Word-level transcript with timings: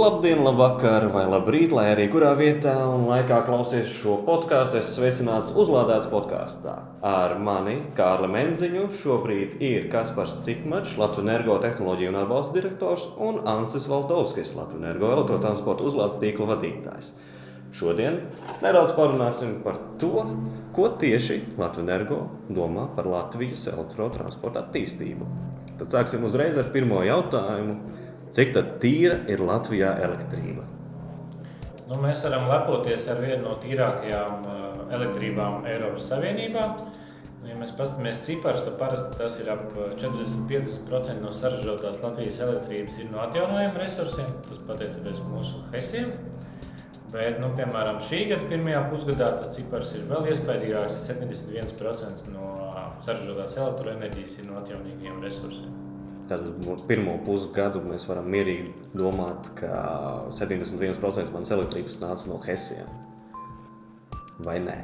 Labdien, 0.00 0.38
labvakar, 0.40 1.04
vai 1.12 1.26
labrīt, 1.28 1.74
lai 1.76 1.90
arī 1.92 2.06
kurā 2.08 2.30
vietā 2.38 2.72
un 2.88 3.02
laikā 3.04 3.42
klausies 3.44 3.90
šo 3.92 4.14
podkāstu. 4.24 4.78
Es 4.78 4.94
sveicināts 4.94 5.50
uzlādēts 5.52 6.06
podkāstā. 6.08 6.72
Ar 7.04 7.34
mani, 7.44 7.74
Kārli 7.98 8.30
Menziņu, 8.32 8.86
šobrīd 9.02 9.58
ir 9.60 9.90
Kaspars 9.92 10.38
Cikmačs, 10.46 10.96
Latvijas 10.96 11.26
energo 11.26 11.58
tehnoloģiju 11.60 12.14
un 12.14 12.18
atbalsta 12.22 12.56
direktors, 12.56 13.04
un 13.20 13.42
Ansis 13.44 13.90
Valdovskis, 13.92 14.54
Latvijas 14.56 14.80
energo 14.86 15.12
elektrotransporta 15.18 15.84
uzlādes 15.90 16.16
tīkla 16.22 16.48
vadītājs. 16.54 17.12
Šodien 17.76 18.22
nedaudz 18.64 18.96
parunāsim 18.96 19.58
par 19.66 19.76
to, 20.00 20.24
ko 20.72 20.94
tieši 21.02 21.42
Latvijas 21.58 21.84
energo 21.84 22.22
domā 22.48 22.88
par 22.96 23.10
Latvijas 23.10 23.68
elektrotransporta 23.74 24.64
attīstību. 24.64 25.28
Tad 25.76 25.92
sāksim 25.92 26.24
uzreiz 26.24 26.56
ar 26.56 26.72
pirmo 26.72 27.04
jautājumu 27.04 27.99
Cik 28.30 28.52
tīra 28.78 29.16
ir 29.26 29.40
Latvijā 29.42 29.90
elektrība? 30.06 30.62
Nu, 31.90 31.96
mēs 31.98 32.20
varam 32.22 32.44
lepoties 32.46 33.08
ar 33.10 33.18
vienu 33.18 33.42
no 33.48 33.56
tīrākajām 33.58 34.44
uh, 34.46 34.66
elektrībām 34.94 35.64
Eiropas 35.66 36.06
Savienībā. 36.12 36.62
Ja 37.48 37.56
mēs 37.58 37.72
paskatāmies 37.74 38.20
ciparus, 38.22 38.62
tad 38.68 38.76
parasti 38.78 39.18
tas 39.18 39.34
ir 39.42 39.50
ap 39.50 39.64
40-50% 39.74 40.86
uh, 40.86 41.18
no 41.24 41.34
saražotās 41.34 41.98
Latvijas 42.04 42.38
elektrības 42.46 43.00
ir 43.02 43.10
no 43.10 43.24
atjaunojumiem 43.24 43.82
resursiem. 43.82 44.30
Tas 44.46 44.62
pateicoties 44.70 45.24
mūsu 45.32 45.64
hesiem. 45.74 46.14
Bet, 47.10 47.40
nu, 47.42 47.50
piemēram, 47.58 47.98
šī 48.06 48.28
gada 48.30 48.46
pirmajā 48.46 48.86
pusgadā 48.92 49.34
tas 49.40 49.50
cipars 49.56 49.96
ir 49.98 50.06
vēl 50.06 50.30
iespaidīgāks. 50.30 51.02
71% 51.10 52.30
no 52.30 52.54
uh, 52.70 52.82
saražotās 53.02 53.58
elektroenerģijas 53.58 54.38
ir 54.38 54.52
no 54.52 54.60
atjaunīgiem 54.62 55.18
resursiem. 55.26 55.89
Tad 56.30 56.44
pirmo 56.86 57.16
pusgadu 57.26 57.80
mēs 57.82 58.04
varam 58.06 58.28
mierīgi 58.30 58.68
domāt, 58.94 59.48
ka 59.58 59.70
71% 60.36 61.34
manas 61.34 61.50
elektrības 61.56 61.98
nāca 61.98 62.30
no 62.30 62.38
Hesiem. 62.44 62.86
Vai 64.46 64.60
nē? 64.62 64.78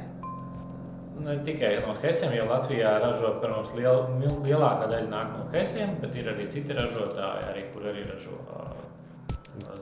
Ne 1.23 1.37
tikai 1.47 1.77
no 1.85 1.95
Hesiem, 2.01 2.35
jo 2.35 2.49
Latvijā 2.51 2.97
ražo 2.99 3.31
protams, 3.39 3.71
liel, 3.79 4.03
lielākā 4.43 4.91
daļa 4.91 5.07
nāk 5.13 5.33
no 5.37 5.47
Hesiem, 5.55 5.95
bet 6.03 6.19
ir 6.19 6.27
arī 6.33 6.49
citi 6.51 6.75
ražotāji, 6.75 7.47
arī, 7.53 7.63
kur 7.71 7.87
arī 7.93 8.03
ražo 8.11 8.35
uh, 8.43 8.75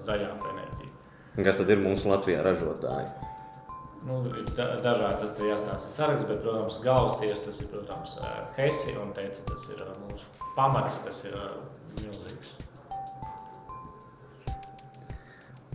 zaļāku 0.06 0.54
enerģiju. 0.54 0.94
Kas 1.42 1.64
tad 1.64 1.74
ir 1.74 1.82
mūsu 1.82 2.14
Latvijā 2.14 2.46
ražotāji? 2.46 3.10
Nu, 4.06 4.20
ir 4.30 4.46
da, 4.54 4.76
dažādi 4.86 5.24
tas 5.24 5.40
jāstāsta 5.42 5.94
saraksts, 5.96 6.28
bet, 6.30 6.44
protams, 6.44 6.78
galvas 6.84 7.16
tiesa 7.18 7.48
tas 7.48 7.62
ir, 7.64 7.72
protams, 7.72 8.20
Hesi 8.58 8.94
un 9.02 9.16
teica, 9.18 9.42
tas 9.50 9.66
ir 9.74 9.82
mūsu 10.04 10.28
pamats, 10.54 11.00
kas 11.08 11.24
ir 11.26 11.40
milzīgs. 12.04 12.54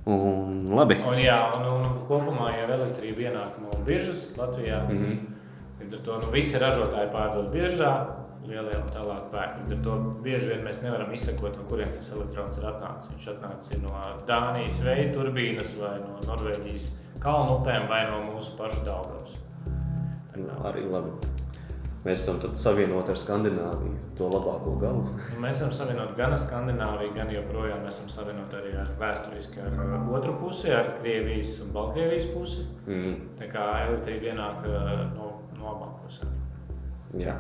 Un, 0.07 0.63
labi. 0.73 0.97
Un, 1.07 1.19
jā, 1.21 1.37
un, 1.59 1.67
un 1.75 1.99
kopumā 2.09 2.53
jau 2.55 2.71
elektrība 2.77 3.27
ienāk 3.29 3.59
no 3.63 3.83
biržas 3.87 4.31
Latvijā. 4.39 4.79
Mm 4.89 5.03
-hmm. 5.03 5.19
Līdz 5.81 5.95
ar 5.99 6.01
to 6.07 6.19
nu, 6.23 6.31
visi 6.33 6.59
ražotāji 6.59 7.13
pārdod 7.13 7.51
biržā, 7.53 7.93
lielie 8.49 8.79
un 8.79 8.89
tālāk 8.95 9.27
pērk. 9.33 9.59
Līdz 9.61 9.77
ar 9.77 9.83
to 9.85 9.97
bieži 10.25 10.53
vien 10.53 10.65
mēs 10.67 10.81
nevaram 10.85 11.13
izsekot, 11.17 11.59
no 11.59 11.67
kurienes 11.71 11.99
tas 12.01 12.13
elektrons 12.17 12.61
ir 12.61 12.69
atnācis. 12.71 13.13
Viņš 13.15 13.29
atnācis 13.35 13.83
no 13.85 14.07
Dānijas 14.29 14.81
veida 14.87 15.13
turbīnas 15.19 15.77
vai 15.81 15.97
no 16.05 16.17
Norvēģijas 16.29 16.89
kalnu 17.21 17.61
upēm 17.61 17.91
vai 17.91 18.07
no 18.09 18.25
mūsu 18.31 18.57
pašu 18.59 18.83
Daugavas. 18.87 19.37
Nu, 20.41 20.57
arī 20.65 20.87
labi. 20.89 21.13
Mēs 22.01 22.23
esam 22.23 22.39
savienoti 22.57 23.13
ar 23.13 23.19
Skandināviju, 23.21 23.99
to 24.17 24.29
labāko 24.33 24.73
galu. 24.81 25.03
Nu, 25.35 25.41
mēs 25.43 25.59
esam 25.59 25.75
savienoti 25.77 26.17
gan 26.17 26.33
ar 26.33 26.41
Skandināviju, 26.41 27.13
gan 27.19 27.33
joprojām 27.35 27.85
esam 27.91 28.09
savienoti 28.09 28.57
arī 28.57 28.73
ar 28.81 28.95
vēsturiski 29.03 29.61
ar 29.61 29.77
otru 30.09 30.33
pusi, 30.41 30.73
ar 30.73 30.95
Krievijas 31.03 31.59
un 31.67 31.75
Baltkrievijas 31.77 32.31
pusi. 32.33 32.65
Mm. 32.89 33.19
Tā 33.43 33.53
kā 33.53 33.69
elektrība 33.83 34.33
ienāk 34.33 34.65
uh, 34.65 34.91
no, 35.13 35.35
no 35.59 35.73
abām 35.75 35.99
pusēm. 36.01 36.33
Jā. 37.21 37.37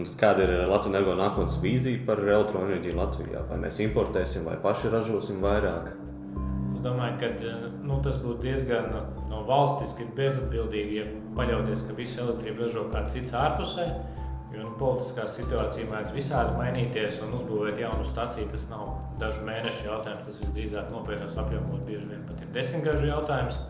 Un 0.00 0.06
kāda 0.16 0.46
ir 0.46 0.50
Latvijas 0.64 0.94
energo 0.94 1.14
nākotnes 1.18 1.58
vīzija 1.60 2.00
par 2.06 2.22
elektroenerģiju 2.24 2.96
Latvijā? 2.96 3.42
Vai 3.50 3.58
mēs 3.60 3.80
importēsim, 3.84 4.46
vai 4.48 4.54
paši 4.62 4.88
ražosim 4.94 5.42
vairāk? 5.44 5.90
Es 6.72 6.80
domāju, 6.86 7.18
ka 7.20 7.50
nu, 7.84 7.98
tas 8.00 8.16
būtu 8.22 8.46
diezgan 8.46 8.94
no 9.28 9.42
valstiski 9.44 10.06
bezatbildīgi, 10.16 10.96
ja 10.96 11.04
paļauties, 11.36 11.82
ka 11.84 11.96
visu 11.98 12.22
elektrību 12.24 12.64
ražo 12.64 12.86
kāds 12.94 13.12
cits 13.12 13.36
ārpusē. 13.36 13.84
Jo 14.54 14.62
nu, 14.64 14.70
politiskā 14.80 15.26
situācija 15.28 15.90
mēdz 15.90 16.16
visādi 16.16 16.56
mainīties 16.56 17.20
un 17.26 17.36
uzbūvēt 17.42 17.82
jaunu 17.84 18.06
staciju. 18.08 18.48
Tas 18.54 18.64
nav 18.72 18.94
dažu 19.20 19.44
mēnešu 19.46 19.84
jautājums, 19.90 20.24
tas 20.30 20.40
visdrīzāk 20.46 20.88
nopietnos 20.94 21.36
apjomos 21.44 21.84
bieži 21.84 22.08
vien 22.14 22.24
pat 22.30 22.40
ir 22.40 22.48
desmitgažu 22.56 23.12
jautājums. 23.12 23.60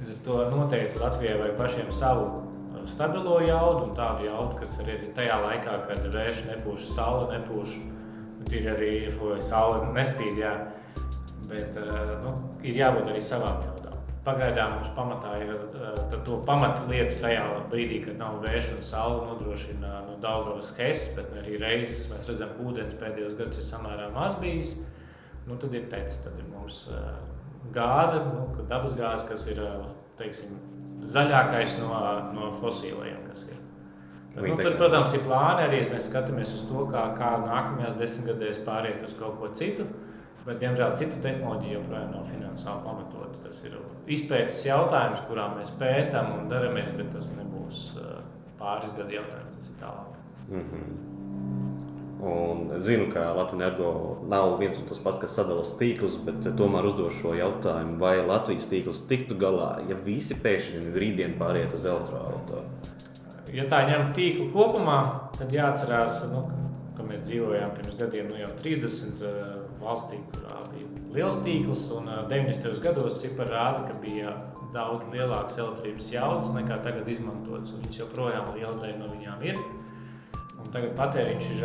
Līdz 0.00 0.16
ar 0.16 0.20
to 0.26 0.42
noteikti 0.50 1.00
Latvijai 1.04 1.38
vajag 1.44 1.56
pašiem 1.62 1.94
savu 1.94 2.26
stabilo 2.90 3.40
jaudu 3.44 3.88
un 3.88 3.96
tādu 3.98 4.28
jaudu, 4.28 4.60
kas 4.60 4.78
ir 4.84 5.10
tajā 5.16 5.40
laikā, 5.42 5.80
kad 5.88 6.08
vējš 6.14 6.46
nepūš, 6.52 6.88
saule 6.94 7.28
nepūš, 7.32 7.76
ir 8.54 8.70
arī 8.74 8.94
saule 9.42 9.92
nespīd. 9.96 10.40
Jā 10.42 10.54
bet 11.48 11.76
eh, 11.76 12.14
nu, 12.24 12.34
ir 12.64 12.78
jābūt 12.78 13.10
arī 13.12 13.22
savām 13.24 13.62
jautām. 13.64 13.92
Pagaidām 14.24 14.78
mums 14.78 14.92
pamatā 14.96 15.34
ir 15.42 15.50
uh, 15.52 15.98
to 16.24 16.38
pamatlietu 16.48 17.18
tajā 17.20 17.42
brīdī, 17.68 17.98
kad 18.06 18.14
nav 18.16 18.38
vējš 18.40 18.70
un 18.72 18.78
saule 18.86 19.26
nodrošina 19.28 19.82
no 19.90 19.98
nu, 20.06 20.14
Daugavas 20.22 20.70
Hess, 20.78 21.10
bet 21.12 21.28
arī 21.42 21.58
reizes 21.60 22.06
mēs 22.08 22.30
redzam, 22.30 22.54
ūdens 22.64 22.96
pēdējos 23.02 23.34
gados 23.36 23.60
ir 23.60 23.66
samērā 23.68 24.06
maz 24.14 24.38
bijis. 24.40 24.78
Nu, 25.44 25.58
tad 25.60 25.76
ir 25.76 25.84
teicis, 25.92 26.22
tad 26.24 26.40
ir 26.40 26.48
mums 26.48 26.86
uh, 26.88 27.12
gāze, 27.76 28.22
nu, 28.30 28.64
dabas 28.70 28.96
gāze, 28.96 29.28
kas 29.28 29.44
ir 29.52 29.60
teiksim, 30.16 30.56
zaļākais 31.10 31.76
no, 31.80 31.90
no 32.36 32.50
fosiliem, 32.60 33.20
kas 33.28 33.44
ir. 33.50 33.60
Bet, 34.34 34.48
nu, 34.50 34.56
tad, 34.58 34.74
protams, 34.80 35.12
ir 35.14 35.22
plāni 35.28 35.62
arī, 35.68 35.84
mēs 35.92 36.08
skatāmies 36.10 36.56
uz 36.56 36.64
to, 36.66 36.88
kā, 36.90 37.04
kā 37.18 37.36
nākamajās 37.44 38.00
desmitgadēs 38.00 38.64
pāriet 38.66 39.04
uz 39.06 39.14
kaut 39.18 39.38
ko 39.38 39.52
citu. 39.54 39.86
Bet, 40.44 40.58
diemžēl, 40.60 40.96
citu 41.00 41.22
tehnoloģiju 41.24 41.78
joprojām 41.78 42.10
nav 42.12 42.26
finansiāli 42.28 42.84
pamatota. 42.84 43.38
Tas 43.46 43.62
ir 43.64 43.78
izpētes 44.12 44.60
jautājums, 44.66 45.22
kurā 45.30 45.46
mēs 45.54 45.72
pētām 45.80 46.34
un 46.34 46.50
daramies, 46.50 46.92
bet 46.98 47.14
tas 47.14 47.30
nebūs 47.38 47.86
pāris 48.60 48.92
gadu 48.98 49.16
jautājums. 49.16 49.56
Tas 49.60 49.72
ir 49.72 49.80
tālāk. 49.80 50.20
Mm 50.50 50.66
-hmm. 50.66 51.13
Un 52.24 52.70
zinu, 52.80 53.10
ka 53.12 53.34
Latvijas 53.36 53.58
energo 53.58 53.88
nav 54.32 54.54
viens 54.60 54.78
un 54.80 54.86
tas 54.88 55.00
pats, 55.04 55.18
kas 55.20 55.34
sadala 55.36 55.64
tīklus, 55.80 56.16
bet 56.24 56.46
tomēr 56.56 56.88
uzdošu 56.88 57.18
šo 57.20 57.32
jautājumu, 57.36 57.98
vai 58.00 58.14
Latvijas 58.24 58.70
tīkls 58.70 59.02
tiktu 59.10 59.36
galā, 59.36 59.74
ja 59.90 59.98
visi 60.06 60.36
pēkšņi 60.40 60.94
rītdien 60.94 61.36
pāriet 61.40 61.76
uz 61.76 61.84
elektroautorātu. 61.84 62.62
Ja 63.54 63.68
tā 63.70 63.84
ņem 63.90 64.14
tīklu 64.16 64.48
kopumā, 64.54 64.98
tad 65.36 65.52
jāatcerās, 65.52 66.24
nu, 66.32 66.46
ka 66.96 67.04
mēs 67.06 67.26
dzīvojām 67.28 67.76
pirms 67.76 68.00
gadiem, 68.00 68.32
nu 68.32 68.40
jau 68.40 68.50
30 68.62 69.24
valstī, 69.82 70.18
kurā 70.32 70.62
bija 70.72 70.88
liels 71.14 71.40
tīkls. 71.44 71.86
Un 71.98 72.08
90. 72.30 72.80
gados 72.82 73.20
cipari 73.20 73.52
rāda, 73.52 73.84
ka 73.90 73.98
bija 74.02 74.32
daudz 74.74 75.04
lielākas 75.12 75.60
elektrības 75.60 76.08
jaudas 76.14 76.54
nekā 76.56 76.80
tagad 76.86 77.10
izmantotas. 77.10 77.76
Viņas 77.78 78.00
joprojām 78.00 78.54
liela 78.56 78.78
daļa 78.80 78.96
no 79.02 79.10
viņām 79.12 79.44
ir. 79.46 79.60
Un 80.58 80.72
tagad 80.74 80.96
patēriņš 80.98 81.52
ir 81.52 81.62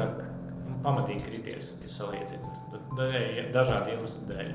pamatīgi 0.83 1.25
krities, 1.27 1.71
ja 1.83 1.91
salīdzinām. 1.93 2.57
Dažādu 3.53 3.93
iemeslu 3.95 4.27
dēļ, 4.29 4.51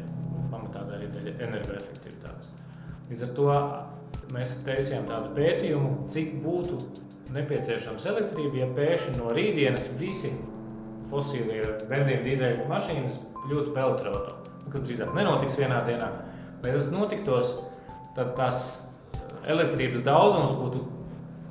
pamatā 0.52 0.84
arī 0.96 1.08
dēļ 1.12 1.30
energoefektivitātes. 1.48 2.52
Līdz 3.10 3.26
ar 3.26 3.34
to 3.38 3.48
mēs 4.34 4.54
taisījām 4.66 5.08
tādu 5.10 5.34
pētījumu, 5.36 5.92
cik 6.12 6.38
būtu 6.44 6.78
nepieciešams 7.34 8.06
elektrība, 8.10 8.62
ja 8.62 8.70
pēkšņi 8.76 9.18
no 9.18 9.32
rītdienas 9.34 9.90
visi 10.00 10.32
fosilie 11.10 11.62
benzīna 11.90 12.22
dīzeļu 12.24 12.66
mašīnas 12.70 13.20
kļūtu 13.44 13.74
par 13.74 13.88
elektroautorātu. 13.88 14.52
Kas 14.72 14.86
drīzāk 14.86 15.12
nenotiks 15.16 15.58
vienā 15.60 15.82
dienā, 15.86 16.08
ja 16.64 16.74
tas 16.78 16.90
notiktos, 16.94 17.54
tad 18.16 18.32
tās 18.38 18.58
elektrības 19.50 20.04
daudzums 20.06 20.54
būtu 20.56 20.84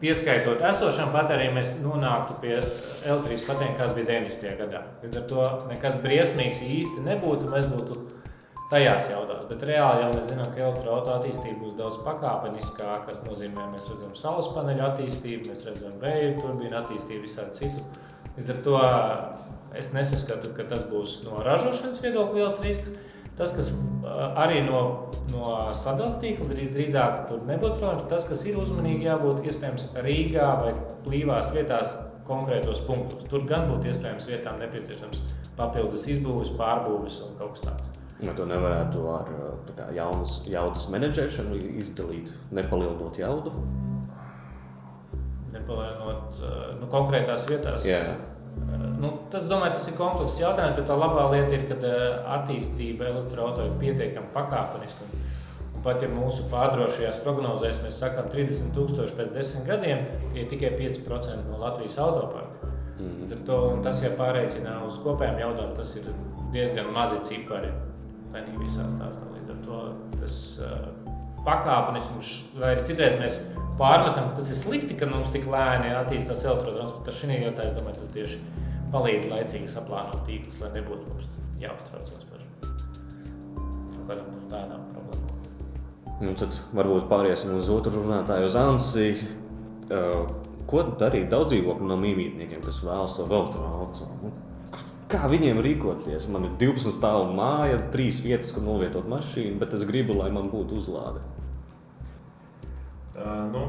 pieskaitot 0.04 0.62
esošam 0.70 1.14
patēriņam, 1.16 1.56
mēs 1.58 1.72
nonāktu 1.82 2.36
pie 2.44 2.58
elektrības 2.58 3.46
patēriņa, 3.48 3.78
kas 3.80 3.96
bija 3.98 4.10
90. 4.12 4.58
gadā. 4.60 4.84
Līdz 5.06 5.22
ar 5.22 5.26
to 5.32 5.48
nekas 5.72 5.98
briesmīgs 6.04 6.62
īsti 6.68 7.06
nebūtu. 7.08 7.50
Mēs 7.54 7.72
būtu 7.72 7.98
tajās 8.74 9.10
jautās. 9.14 9.48
Bet 9.50 9.66
reāli 9.70 10.04
jau 10.04 10.12
mēs 10.14 10.30
zinām, 10.30 10.52
ka 10.52 10.66
elektroautorāta 10.68 11.18
attīstība 11.22 11.60
būs 11.64 11.78
daudz 11.80 12.00
pakāpeniskāka. 12.06 13.08
Tas 13.10 13.26
nozīmē, 13.26 13.72
mēs 13.74 13.90
redzam 13.94 14.14
saules 14.20 14.52
paneļu 14.54 14.86
attīstību, 14.92 15.50
mēs 15.50 15.66
redzam 15.72 15.98
vēja 16.04 16.36
turbīnu 16.42 16.82
attīstību, 16.84 17.26
visādi 17.26 17.64
citu. 17.64 17.88
Līdz 18.34 18.50
ar 18.50 18.64
to 18.66 18.78
Es 19.74 19.90
nesaskatu, 19.90 20.52
ka 20.54 20.68
tas 20.70 20.84
būs 20.86 21.24
no 21.26 21.40
ražošanas 21.42 22.02
viedokļa 22.04 22.38
liels 22.38 22.60
risks. 22.62 22.92
Tas, 23.40 23.54
kas 23.58 23.72
arī 24.04 24.62
no, 24.68 24.80
no 25.32 25.58
sadalījuma 25.80 26.22
tīkla 26.22 26.48
drīz, 26.52 26.72
drīzāk 26.76 27.20
tur 27.30 27.44
nebūtu 27.48 27.80
problēma, 27.80 28.08
tas, 28.12 28.28
kas 28.30 28.44
ir 28.50 28.60
uzmanīgi 28.62 29.08
jābūt 29.08 29.44
iespējams 29.48 29.92
Rīgā 30.06 30.50
vai 30.62 30.74
plīvās 31.06 31.54
vietās, 31.56 31.96
konkrētos 32.28 32.84
punktos. 32.88 33.26
Tur 33.32 33.44
gan 33.50 33.68
būtu 33.72 33.92
iespējams 33.92 34.30
vietām 34.30 34.62
nepieciešams 34.62 35.20
papildus 35.58 36.08
izbūves, 36.12 36.54
pārbūves 36.60 37.20
un 37.26 37.36
kaut 37.40 37.58
kas 37.58 37.68
tāds. 37.68 38.00
Vai 38.24 38.36
to 38.38 38.46
nevarētu 38.48 39.02
ar 39.12 39.32
kā, 39.76 39.90
jaunas, 39.96 40.38
jaudas 40.48 40.86
menedžēšanu 40.94 41.58
izdalīt, 41.82 42.32
nepalielinot 42.56 43.20
jaudu? 43.20 43.52
Nepalielinot 45.52 46.40
nu, 46.80 46.88
konkrētās 46.94 47.50
vietās. 47.50 47.84
Jā. 47.88 48.00
Nu, 49.04 49.12
tas, 49.32 49.48
domāju, 49.50 49.76
tas 49.76 49.88
ir 49.90 49.98
komplekss 50.00 50.40
jautājums, 50.40 50.78
bet 50.78 50.88
tā 50.88 50.96
labā 50.96 51.26
lieta 51.34 51.58
ir, 51.58 51.64
ka 51.68 51.94
attīstība 52.38 53.10
elektroautorā 53.10 53.68
ir 53.68 53.80
pietiekami 53.82 54.32
pakāpeniska. 54.36 55.08
Pat 55.84 56.00
ja 56.00 56.08
mūsu 56.08 56.46
pārdrošajās 56.52 57.20
prognozēs 57.26 57.82
mēs 57.84 57.98
sakām 58.00 58.30
30,000 58.32 59.18
pēc 59.18 59.34
desmit 59.36 59.68
gadiem, 59.68 60.06
ir 60.32 60.48
tikai 60.52 60.72
5% 60.80 61.50
no 61.50 61.60
Latvijas 61.60 62.00
autoparka. 62.00 62.72
Mm. 63.02 63.28
To, 63.48 63.58
tas, 63.84 64.00
ja 64.06 64.14
pārreķina 64.16 64.78
uz 64.88 65.02
kopējām 65.04 65.42
jaudām, 65.42 65.74
tas 65.76 65.92
ir 66.00 66.08
diezgan 66.54 66.88
mazi 66.96 67.20
cipari. 67.28 67.74
Tā 68.32 68.46
ir 68.46 68.62
visā 68.62 68.86
stāstā. 68.88 69.28
Līdz 69.34 69.52
ar 69.52 69.62
to 69.66 69.82
tas 70.22 70.38
uh, 70.64 70.86
pakāpenisms, 71.44 72.32
vai 72.62 72.74
arī 72.78 72.88
citreiz 72.88 73.20
mēs 73.20 73.42
pārmetam, 73.80 74.30
ka 74.30 74.40
tas 74.40 74.54
ir 74.54 74.62
slikti, 74.62 74.96
ka 74.96 75.10
mums 75.12 75.34
tik 75.36 75.50
lēni 75.52 75.92
attīstās 75.98 76.46
elektrotransports. 76.48 77.10
Tas 77.10 77.20
šī 77.20 77.42
vietā, 77.44 77.68
es 77.68 77.76
domāju, 77.76 78.00
tas 78.00 78.14
tieši 78.16 78.40
palīdz 78.94 79.32
laicīgi 79.32 79.72
saplānot 79.74 80.24
tīklus, 80.28 80.62
lai 80.62 80.72
nebūtu 80.78 81.10
mums 81.10 81.30
jāuztraucas 81.62 82.30
par 82.30 82.44
kādām 84.08 84.32
tādām 84.52 84.88
problēmām. 84.94 85.24
Nu, 86.24 86.34
tad 86.40 86.58
varbūt 86.76 87.08
pāriesim 87.12 87.56
uz 87.58 87.70
otru 87.74 88.04
runātāju, 88.04 88.50
uz 88.50 88.58
Ansi. 88.60 89.10
Uh, 89.92 90.24
ko 90.70 90.84
darīt 91.00 91.30
daudz 91.32 91.52
dzīvokļu 91.52 91.90
no 91.90 91.98
mīmītniekiem, 92.00 92.64
kas 92.64 92.82
vēlas 92.86 93.18
savu 93.18 93.38
elektroautorātu? 93.38 94.08
Nu, 94.24 94.32
kā 95.12 95.28
viņiem 95.32 95.62
rīkoties? 95.66 96.28
Man 96.32 96.48
ir 96.48 96.58
12 96.62 96.96
stāvu 96.96 97.34
māja, 97.38 97.82
trīs 97.94 98.22
vietas, 98.26 98.54
kur 98.56 98.66
novietot 98.66 99.10
mašīnu, 99.12 99.58
bet 99.62 99.76
es 99.78 99.86
gribu, 99.90 100.18
lai 100.20 100.30
man 100.36 100.50
būtu 100.54 100.80
uzlāde. 100.80 101.24
Uh, 103.14 103.44
nu, 103.54 103.66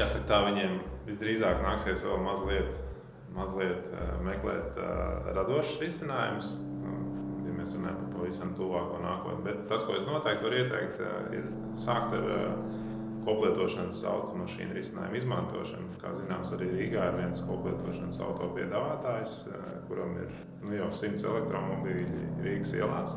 jāsaka, 0.00 0.26
tā 0.30 0.42
viņiem 0.48 0.78
visdrīzāk 1.08 1.62
nāksies 1.64 2.04
vēl 2.06 2.20
mazliet, 2.24 2.74
mazliet 3.36 3.94
uh, 3.94 4.16
meklēt 4.26 4.80
uh, 4.80 5.32
radošus 5.36 5.80
risinājumus 5.84 6.58
mēs 7.60 7.74
runājam 7.76 7.98
par 8.00 8.12
pavisam 8.16 8.52
tuvāko 8.56 9.00
nākotni. 9.04 9.44
Bet 9.46 9.64
tas, 9.70 9.84
ko 9.86 9.96
es 9.98 10.06
noteikti 10.08 10.46
varu 10.46 10.60
ieteikt, 10.62 11.00
eh, 11.00 11.38
ir 11.38 11.48
sākt 11.78 12.14
ar 12.16 12.30
eh, 12.36 12.46
koplietošanas 13.26 14.00
automašīnu 14.08 14.76
risinājumu 14.76 15.18
izmantošanu. 15.20 15.98
Kā 16.00 16.14
zināms, 16.16 16.54
arī 16.56 16.70
Rīgā 16.72 17.10
ir 17.10 17.18
viens 17.20 17.42
koplietošanas 17.44 18.20
auto 18.24 18.48
piedāvātājs, 18.56 19.36
eh, 19.52 19.70
kuram 19.88 20.16
ir 20.22 20.32
nu, 20.62 20.74
jau 20.78 20.90
simts 20.96 21.26
elektromobīļi 21.28 22.24
Rīgas 22.46 22.74
ielās, 22.80 23.16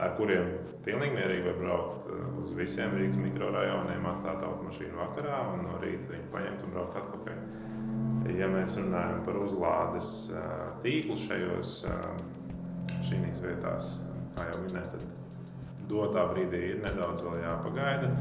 ar 0.00 0.16
kuriem 0.16 0.50
pilnīgi 0.84 1.16
mierīgi 1.16 1.46
var 1.46 1.58
braukt 1.60 2.10
uz 2.40 2.52
visiem 2.56 2.94
Rīgas 2.96 3.20
mikrorajoniem, 3.20 4.06
atstāt 4.10 4.42
automašīnu 4.46 4.96
vakarā 4.96 5.40
un 5.52 5.64
no 5.66 5.78
rīta 5.82 6.14
viņu 6.14 6.28
paņemt 6.32 6.64
un 6.66 6.74
braukt 6.76 6.98
atpakaļ. 7.02 7.42
Ja 8.38 8.48
mēs 8.52 8.76
runājam 8.78 9.22
par 9.26 9.38
uzlādes 9.40 10.10
tīklu 10.84 11.16
šajos 11.26 11.72
šīs 13.08 13.40
vietās, 13.42 13.94
kā 14.36 14.46
jau 14.50 14.60
minēju, 14.66 14.92
tad 14.94 15.88
dotā 15.90 16.26
brīdī 16.30 16.60
ir 16.74 16.84
nedaudz 16.84 17.24
vēl 17.26 17.40
jāpagaida. 17.42 18.12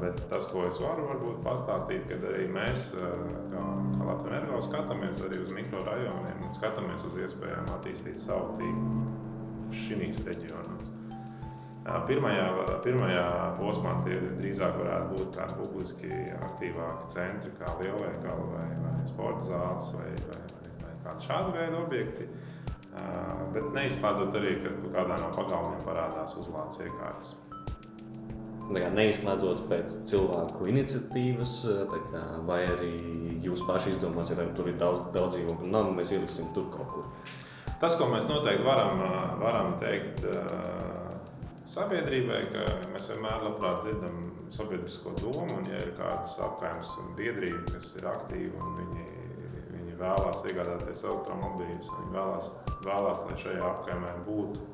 Bet 0.00 0.20
tas, 0.30 0.46
ko 0.52 0.62
es 0.68 0.76
varu 0.78 1.08
varbūt 1.08 1.40
pastāstīt, 1.42 2.04
kad 2.08 2.22
arī 2.28 2.44
mēs, 2.54 2.92
kā, 2.94 3.64
kā 3.96 4.04
Latvijas 4.06 4.28
energo, 4.30 4.60
skatāmies 4.68 5.24
arī 5.26 5.40
uz 5.42 5.56
mikrorajoniem 5.56 6.44
un 6.46 6.54
skatāmies 6.54 7.02
uz 7.08 7.18
iespējām 7.24 7.72
attīstīt 7.74 8.22
savu 8.22 8.54
tīklu 8.60 9.19
šīs 9.74 10.22
reģionos. 10.26 10.86
Pirmajā, 12.06 12.46
pirmajā 12.84 13.26
posmā 13.56 13.94
tie 14.04 14.18
drīzāk 14.36 14.76
varētu 14.78 15.16
būt 15.16 15.38
kādi 15.38 15.56
publiski 15.62 16.10
aktīvāki 16.36 17.08
centri, 17.14 17.52
kā 17.58 17.72
lielveikali 17.80 18.48
vai, 18.52 18.66
vai 18.82 18.94
sporta 19.08 19.46
zāles 19.48 19.88
vai, 19.96 20.10
vai, 20.28 20.42
vai, 20.52 20.72
vai 20.82 20.92
kādi 21.06 21.26
šādi 21.26 21.54
veidi 21.56 21.78
objekti. 21.80 22.28
Bet 23.54 23.70
neizslēdzot 23.74 24.36
arī, 24.38 24.56
ka 24.64 24.74
kādā 24.98 25.18
no 25.22 25.30
pagalmiem 25.34 25.80
parādās 25.86 26.36
uzlādes 26.42 26.82
iekārtas. 26.84 27.34
Neizslēdzot 28.70 29.64
pēc 29.70 29.94
cilvēku 30.06 30.68
iniciatīvas, 30.70 31.54
kā, 32.10 32.24
vai 32.46 32.60
arī 32.70 32.92
jūs 33.42 33.64
paši 33.66 33.96
izdomāsiet, 33.96 34.38
ja 34.38 34.52
tur 34.54 34.68
ir 34.70 34.76
daudz, 34.78 35.08
daudz 35.16 35.38
dzīvokļu 35.38 35.72
namu, 35.72 35.96
mēs 35.96 36.12
ieliksim 36.14 36.52
tur 36.54 36.68
kaut 36.74 36.92
kur. 36.92 37.08
Tas, 37.80 37.94
ko 37.96 38.10
mēs 38.12 38.28
noteikti 38.28 38.66
varam, 38.66 38.98
varam 39.40 39.76
teikt 39.80 40.26
sabiedrībai, 41.70 42.42
ka 42.52 42.66
mēs 42.92 43.08
vienmēr 43.12 43.46
labprāt 43.46 43.86
dzirdam 43.86 44.26
sabiedrisko 44.52 45.14
domu, 45.22 45.46
un 45.56 45.70
ja 45.70 45.80
ir 45.80 45.94
kādas 45.96 46.34
apkaimes 46.44 46.90
biedrība, 47.16 47.62
kas 47.70 47.94
ir 47.96 48.08
aktīva 48.10 48.60
un 48.66 48.76
viņi 48.82 49.06
vēlās 50.00 50.44
iegādāties 50.48 51.04
elektromobīļus, 51.04 51.90
viņi 51.96 52.14
vēlās, 52.14 52.50
vēlās, 52.86 53.24
lai 53.28 53.38
šajā 53.44 53.64
apkaimē 53.70 54.12
būtu 54.28 54.68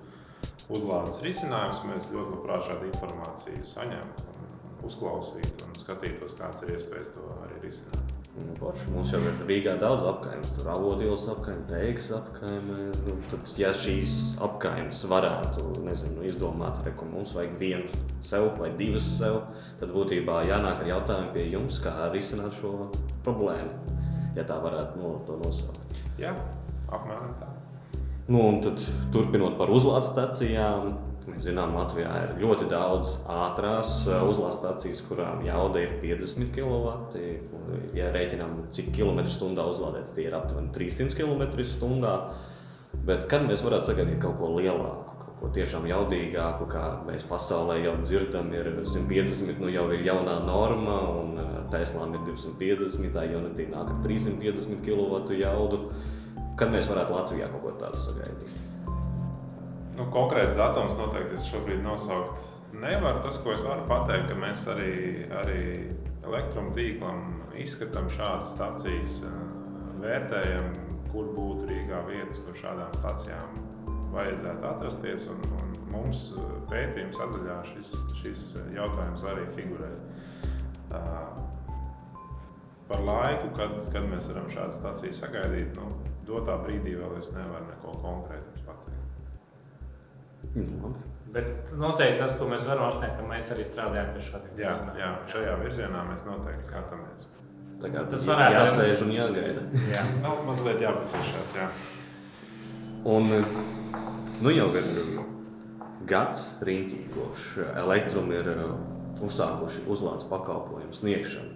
uzlādes 0.77 1.23
risinājums, 1.27 1.85
mēs 1.91 2.11
ļoti 2.15 2.35
labprāt 2.37 2.69
šādu 2.71 2.91
informāciju 2.91 3.65
saņemtu, 3.71 4.27
uzklausītu 4.87 5.67
un 5.67 5.81
skatītos, 5.83 6.37
kāds 6.39 6.67
ir 6.67 6.77
iespējas 6.77 7.15
to 7.17 7.27
arī 7.47 7.63
risināt. 7.65 8.06
Nu, 8.37 8.53
Porši, 8.61 8.91
mums 8.93 9.13
jau 9.15 9.21
ir 9.25 9.39
Rīgā 9.49 9.79
daudz 9.81 10.05
apgājumu, 10.11 10.51
tur 10.57 10.71
avotielas 10.75 11.25
apgājumu, 11.33 11.65
teiks 11.71 12.11
apgājumu. 12.19 12.79
Nu, 13.07 13.17
tad, 13.31 13.53
ja 13.57 13.73
šīs 13.77 14.37
apgājumas 14.45 15.03
varētu 15.09 15.67
nezinu, 15.87 16.25
izdomāt, 16.29 16.83
re, 16.85 16.93
ka 16.97 17.09
mums 17.09 17.33
vajag 17.37 17.57
vienu 17.61 18.05
sev 18.27 18.51
vai 18.61 18.71
divas 18.77 19.09
sev, 19.17 19.43
tad 19.81 19.97
būtībā 19.97 20.43
jānāk 20.51 20.85
ar 20.85 20.95
jautājumu 20.95 21.37
pie 21.37 21.49
jums, 21.55 21.81
kā 21.85 21.97
risināt 22.13 22.61
šo 22.61 22.91
problēmu 23.25 23.97
ja 24.37 24.45
tā 24.47 24.59
varētu 24.61 25.01
no, 25.01 25.15
to 25.27 25.39
nosaukt. 25.41 26.01
Jā, 26.21 26.35
apmēram 26.93 27.35
tā. 27.41 27.51
Nu, 28.27 28.41
un 28.43 28.61
tad, 28.65 28.83
turpinot 29.15 29.57
par 29.59 29.71
uzlādes 29.73 30.11
stacijām, 30.11 30.97
mēs 31.31 31.47
zinām, 31.49 31.75
Latvijā 31.77 32.13
ir 32.25 32.35
ļoti 32.43 32.69
daudz 32.71 33.17
ātrās 33.31 33.99
uh, 34.09 34.23
uzlādes 34.29 34.61
stācijas, 34.61 35.03
kurām 35.09 35.43
jauda 35.47 35.83
ir 35.83 35.97
50 36.03 36.53
kW. 36.55 36.95
Ja 37.97 38.13
rēķinām, 38.15 38.67
cik 38.75 38.93
kilometru 38.97 39.35
stundā 39.35 39.67
uzlādēt, 39.71 40.15
tie 40.15 40.29
ir 40.29 40.39
aptuveni 40.39 40.73
300 40.77 41.19
km/h. 41.19 42.15
Bet 43.07 43.27
kad 43.31 43.45
mēs 43.45 43.63
varētu 43.67 43.91
sagaidīt 43.91 44.23
kaut 44.23 44.39
ko 44.41 44.55
lielāku? 44.57 45.17
ko 45.37 45.51
tiešām 45.53 45.85
jaudīgāku, 45.85 46.65
kā 46.73 46.83
mēs 47.05 47.27
pasaulē 47.29 47.77
jau 47.83 47.97
dzirdam, 48.01 48.49
ir 48.57 48.71
150, 48.81 49.61
nu 49.61 49.69
jau 49.69 49.85
ir 49.93 50.07
jaunā 50.07 50.39
norma, 50.47 50.97
un 51.21 51.35
Teslām 51.73 52.15
ir 52.15 52.23
250, 52.29 53.11
tā 53.15 53.27
Unity 53.35 53.67
nāk 53.73 53.91
ar 53.91 53.99
350 54.05 54.85
kW 54.87 55.41
jaudu. 55.41 55.83
Kad 56.57 56.73
mēs 56.73 56.89
varētu 56.89 57.13
Latvijā 57.13 57.51
kaut 57.53 57.65
ko 57.67 57.73
tādu 57.81 58.01
sagaidīt? 58.01 58.76
Nu, 59.97 60.05
konkrēts 60.13 60.53
datums 60.59 60.99
noteikti 61.01 61.39
es 61.39 61.47
šobrīd 61.49 61.81
nosaukt 61.81 62.43
nevaru. 62.77 63.23
Tas, 63.25 63.39
ko 63.41 63.55
es 63.55 63.63
varu 63.65 63.87
pateikt, 63.89 64.27
ka 64.29 64.35
mēs 64.37 64.67
arī, 64.69 64.91
arī 65.41 65.63
elektrotīklam 66.27 67.23
izskatām 67.63 68.11
šādas 68.13 68.53
stācijas, 68.53 69.23
vērtējam, 70.03 70.69
kur 71.15 71.31
būtu 71.33 71.71
Rīgā 71.71 72.03
vietas, 72.11 72.43
kur 72.45 72.59
šādām 72.61 72.93
stācijām 72.99 73.57
vajadzētu 74.13 74.69
atrasties. 74.69 75.31
Un, 75.33 75.41
un 75.63 75.73
mums 75.95 76.27
pētījuma 76.69 77.17
sadaļā 77.17 77.57
šis, 77.71 77.97
šis 78.21 78.45
jautājums 78.77 79.25
arī 79.33 79.49
figurē 79.57 79.95
par 82.87 83.01
laiku, 83.03 83.49
kad, 83.57 83.81
kad 83.97 84.05
mēs 84.13 84.29
varam 84.29 84.53
šādu 84.53 84.77
stāciju 84.77 85.17
sagaidīt, 85.23 85.73
nu, 85.81 85.89
dotā 86.29 86.61
brīdī 86.63 86.99
vēl 87.01 87.17
es 87.19 87.33
nevaru 87.35 87.73
neko 87.73 87.97
konkrētu. 88.05 88.56
Labi. 90.57 91.05
Bet 91.35 91.73
noteikti 91.77 92.21
tas, 92.23 92.37
ko 92.39 92.47
mēs 92.49 92.65
varam 92.69 92.87
apspriest, 92.89 93.17
ka 93.19 93.25
mēs 93.29 93.51
arī 93.53 93.65
strādājam 93.67 94.13
pie 94.15 94.23
šādiem 94.25 94.61
jā, 94.63 94.75
jā, 94.97 95.09
šajā 95.33 95.57
virzienā 95.61 96.05
mēs 96.09 96.23
noteikti 96.29 96.69
skatāmies. 96.71 97.27
Tā 97.83 97.91
kā 97.93 98.05
tas 98.09 98.25
varētu 98.25 98.55
būt 98.55 98.63
jāsēž 98.63 99.03
un 99.05 99.13
jāgaida. 99.13 99.65
jā, 99.93 100.05
nu, 100.23 100.33
mazliet 100.47 100.85
jāpaciešās. 100.87 101.53
Jā. 101.59 101.67
Un 103.07 103.29
nu 104.43 104.55
jau 104.55 104.71
ir 104.81 104.89
gads 106.09 106.47
riņķī, 106.65 107.03
kopš 107.13 107.51
elektrum 107.83 108.33
ir 108.33 108.49
uzsākuši 109.27 109.85
uzlādes 109.93 110.29
pakalpojumu 110.31 110.95
sniegšanu. 110.97 111.53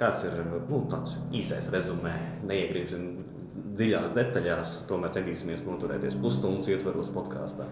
Kāds 0.00 0.22
ir 0.28 0.38
nu, 0.70 0.84
tāds 0.92 1.18
īsais 1.36 1.68
rezumē? 1.74 2.14
Neiegribsim 2.48 3.10
dziļās 3.76 4.14
detaļās, 4.16 4.76
tomēr 4.88 5.12
centīsimies 5.16 5.66
noturēties 5.66 6.16
pusstundas 6.22 6.68
ietvaros 6.70 7.10
podkāstā. 7.14 7.66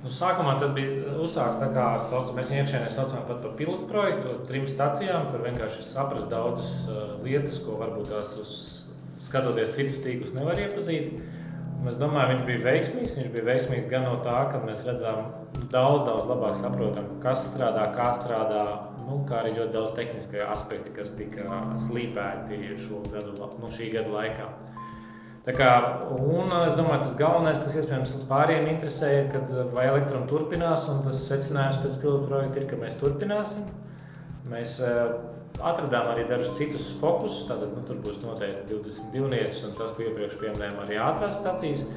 Nu, 0.00 0.08
sākumā 0.08 0.54
tas 0.56 0.70
bija 0.72 1.12
uzsākts 1.20 1.58
tā 1.60 1.66
kā 1.74 1.86
sauc, 2.08 2.30
mēs 2.32 2.52
iekšēnē 2.56 2.88
saucam 2.92 3.26
par 3.28 3.42
pilotu 3.58 3.84
projektu, 3.90 4.38
trim 4.48 4.64
stacijām, 4.68 5.28
kur 5.28 5.44
vienkārši 5.44 5.84
saprast 5.84 6.30
daudzas 6.32 6.70
uh, 6.88 7.18
lietas, 7.24 7.58
ko 7.66 7.76
varbūt 7.82 8.08
tās 8.08 8.30
uz, 8.40 8.54
skatoties 9.20 9.74
citus 9.76 10.00
tīklus 10.04 10.32
nevar 10.32 10.56
iepazīt. 10.62 11.12
Es 11.88 11.96
domāju, 12.00 12.34
viņš 12.34 12.46
bija 12.48 12.62
veiksmīgs. 12.64 13.18
Viņš 13.20 13.28
bija 13.34 13.44
veiksmīgs 13.46 13.90
gan 13.92 14.06
no 14.08 14.16
tā, 14.24 14.38
ka 14.52 14.60
mēs 14.64 14.82
redzam, 14.88 15.20
daudz, 15.72 16.06
daudz 16.08 16.32
labāk 16.32 16.56
saprotam, 16.60 17.12
kas 17.22 17.44
strādā, 17.50 17.86
kā 17.96 18.10
strādā, 18.18 18.64
nu, 19.04 19.22
kā 19.28 19.42
arī 19.42 19.54
ļoti 19.58 19.76
daudz 19.76 19.94
tehniskie 19.96 20.42
aspekti, 20.44 20.92
kas 20.96 21.14
tika 21.16 21.62
slīpēti 21.86 22.74
šo 22.86 23.00
gadu, 23.12 23.36
nu, 23.60 23.72
šī 23.76 23.92
gada 23.96 24.12
laikā. 24.16 24.48
Kā, 25.40 25.70
un 26.12 26.52
es 26.52 26.74
domāju, 26.76 27.00
tas 27.06 27.14
galvenais, 27.16 27.60
kas 27.62 27.78
iespējams 27.80 28.26
pāriem 28.28 28.66
interesē, 28.74 29.08
ir, 29.22 29.30
kad 29.32 29.48
vai 29.72 29.86
elektrona 29.88 30.28
turpinās, 30.28 30.84
tas 31.06 31.22
secinājums 31.30 31.80
pēc 31.80 31.96
pilotu 32.02 32.28
projekta 32.28 32.60
ir, 32.60 32.66
ka 32.68 32.80
mēs 32.82 32.98
turpināsim. 33.00 33.64
Mēs 34.50 34.76
uh, 34.84 35.14
atradām 35.64 36.10
arī 36.12 36.26
dažus 36.28 36.58
citus 36.58 36.90
fokusus. 37.00 37.46
Tātad, 37.48 37.72
nu, 37.72 37.86
tur 37.88 38.02
būs 38.04 38.20
noteikti 38.20 38.68
22 38.74 39.32
nieces, 39.32 39.64
un 39.64 39.74
tas, 39.78 39.94
ko 39.96 40.04
iepriekš 40.04 40.36
pieminējām, 40.42 40.78
arī 40.84 41.00
ātrās 41.06 41.40
stācijas. 41.40 41.88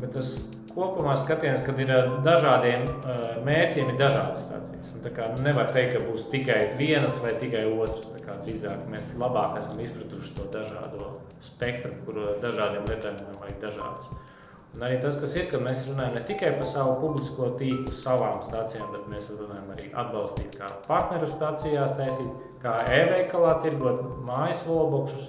Bet 0.00 0.16
tas 0.16 0.32
kopumā 0.74 1.14
skatiens, 1.20 1.64
kad 1.66 1.78
ir 1.82 1.92
dažādiem 2.24 2.86
uh, 2.88 3.22
mērķiem, 3.46 3.92
ir 3.92 4.00
dažādas 4.00 4.48
stācijas. 4.48 4.94
Un, 4.96 5.06
kā, 5.16 5.28
nevar 5.44 5.70
teikt, 5.74 5.96
ka 5.96 6.04
būs 6.08 6.26
tikai 6.32 6.60
vienas 6.80 7.20
vai 7.24 7.36
tikai 7.40 7.66
otras. 7.72 8.08
Drīzāk 8.42 8.86
mēs 8.90 9.12
labāk 9.20 9.58
esam 9.60 9.78
izpratuši 9.84 10.32
to 10.34 10.46
dažādo 10.50 11.08
spektru, 11.44 11.92
kur 12.06 12.20
dažādiem 12.42 12.86
lietotājiem 12.88 13.36
vajag 13.38 13.58
dažādus. 13.62 14.22
Un 14.72 14.84
arī 14.86 14.96
tas, 15.02 15.18
kas 15.20 15.34
ir, 15.36 15.50
ka 15.52 15.60
mēs 15.60 15.82
runājam 15.84 16.14
ne 16.16 16.22
tikai 16.26 16.54
par 16.56 16.68
savu 16.70 16.94
publisko 17.02 17.50
tīklu, 17.60 17.92
savām 17.92 18.38
stācijām, 18.46 18.88
bet 18.94 19.10
mēs 19.12 19.28
runājam 19.34 19.68
arī 19.74 19.90
atbalstīt 19.92 20.56
kā 20.56 20.70
partneru 20.86 21.28
stācijās, 21.28 21.92
taisīt, 21.98 22.46
kā 22.62 22.78
e-veikalā 22.96 23.58
tirgot 23.64 24.00
mājas 24.24 24.64
volbokšus. 24.70 25.28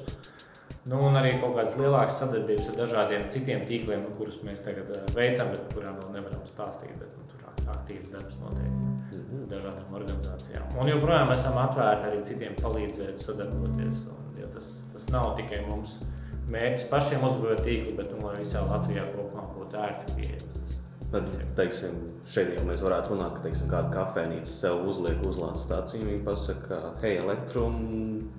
Nu, 0.83 0.99
un 1.07 1.15
arī 1.15 1.37
kaut 1.39 1.53
kādas 1.55 1.77
lielākas 1.79 2.17
sadarbības 2.19 2.73
ar 2.73 2.79
dažādiem 2.81 3.29
citiem 3.31 3.61
tīkliem, 3.69 4.01
nu, 4.03 4.15
kurus 4.17 4.41
mēs 4.43 4.65
tagad 4.65 4.89
uh, 4.91 5.05
veicam, 5.15 5.53
bet 5.53 5.69
kurām 5.71 5.95
vēl 6.01 6.17
nevaram 6.17 6.41
stāstīt. 6.49 6.97
Bet, 6.99 7.13
nu, 7.15 7.23
tur 7.31 7.69
aktīvs 7.71 8.09
darbs 8.11 8.35
notiek 8.41 8.67
mhm. 8.67 9.45
dažādām 9.53 9.95
organizācijām. 10.01 10.67
Un 10.75 10.91
joprojām 10.91 11.31
esam 11.35 11.61
atvērti 11.61 12.09
arī 12.09 12.19
citiem 12.27 12.59
palīdzēt, 12.59 13.23
sadarboties. 13.23 14.03
Un, 14.11 14.23
tas, 14.53 14.73
tas 14.93 15.07
nav 15.13 15.33
tikai 15.39 15.63
mums 15.67 16.01
mērķis 16.51 16.89
pašiem 16.91 17.23
uzbūvēt 17.29 17.63
tīklu, 17.65 17.95
bet 17.97 18.11
nu, 18.11 18.25
lai 18.27 18.35
visā 18.41 18.63
Latvijā 18.67 19.05
kopumā 19.13 19.45
būtu 19.55 19.79
ērti 19.79 20.17
pieejams. 20.17 20.62
Bet, 21.13 21.29
teiksim, 21.53 21.97
šeit 22.25 22.55
jau 22.55 22.63
mēs 22.65 22.81
varētu 22.81 23.11
runāt, 23.11 23.35
ka 23.35 23.43
teiksim, 23.43 23.67
kāda 23.69 23.91
kafejnīca 23.93 24.49
sev 24.49 24.79
uzliek 24.89 25.19
uzlādes 25.29 25.61
stāciju. 25.67 26.07
Viņi 26.07 26.23
pasaka, 26.25 26.79
hei, 27.03 27.19
elektrum, 27.21 27.75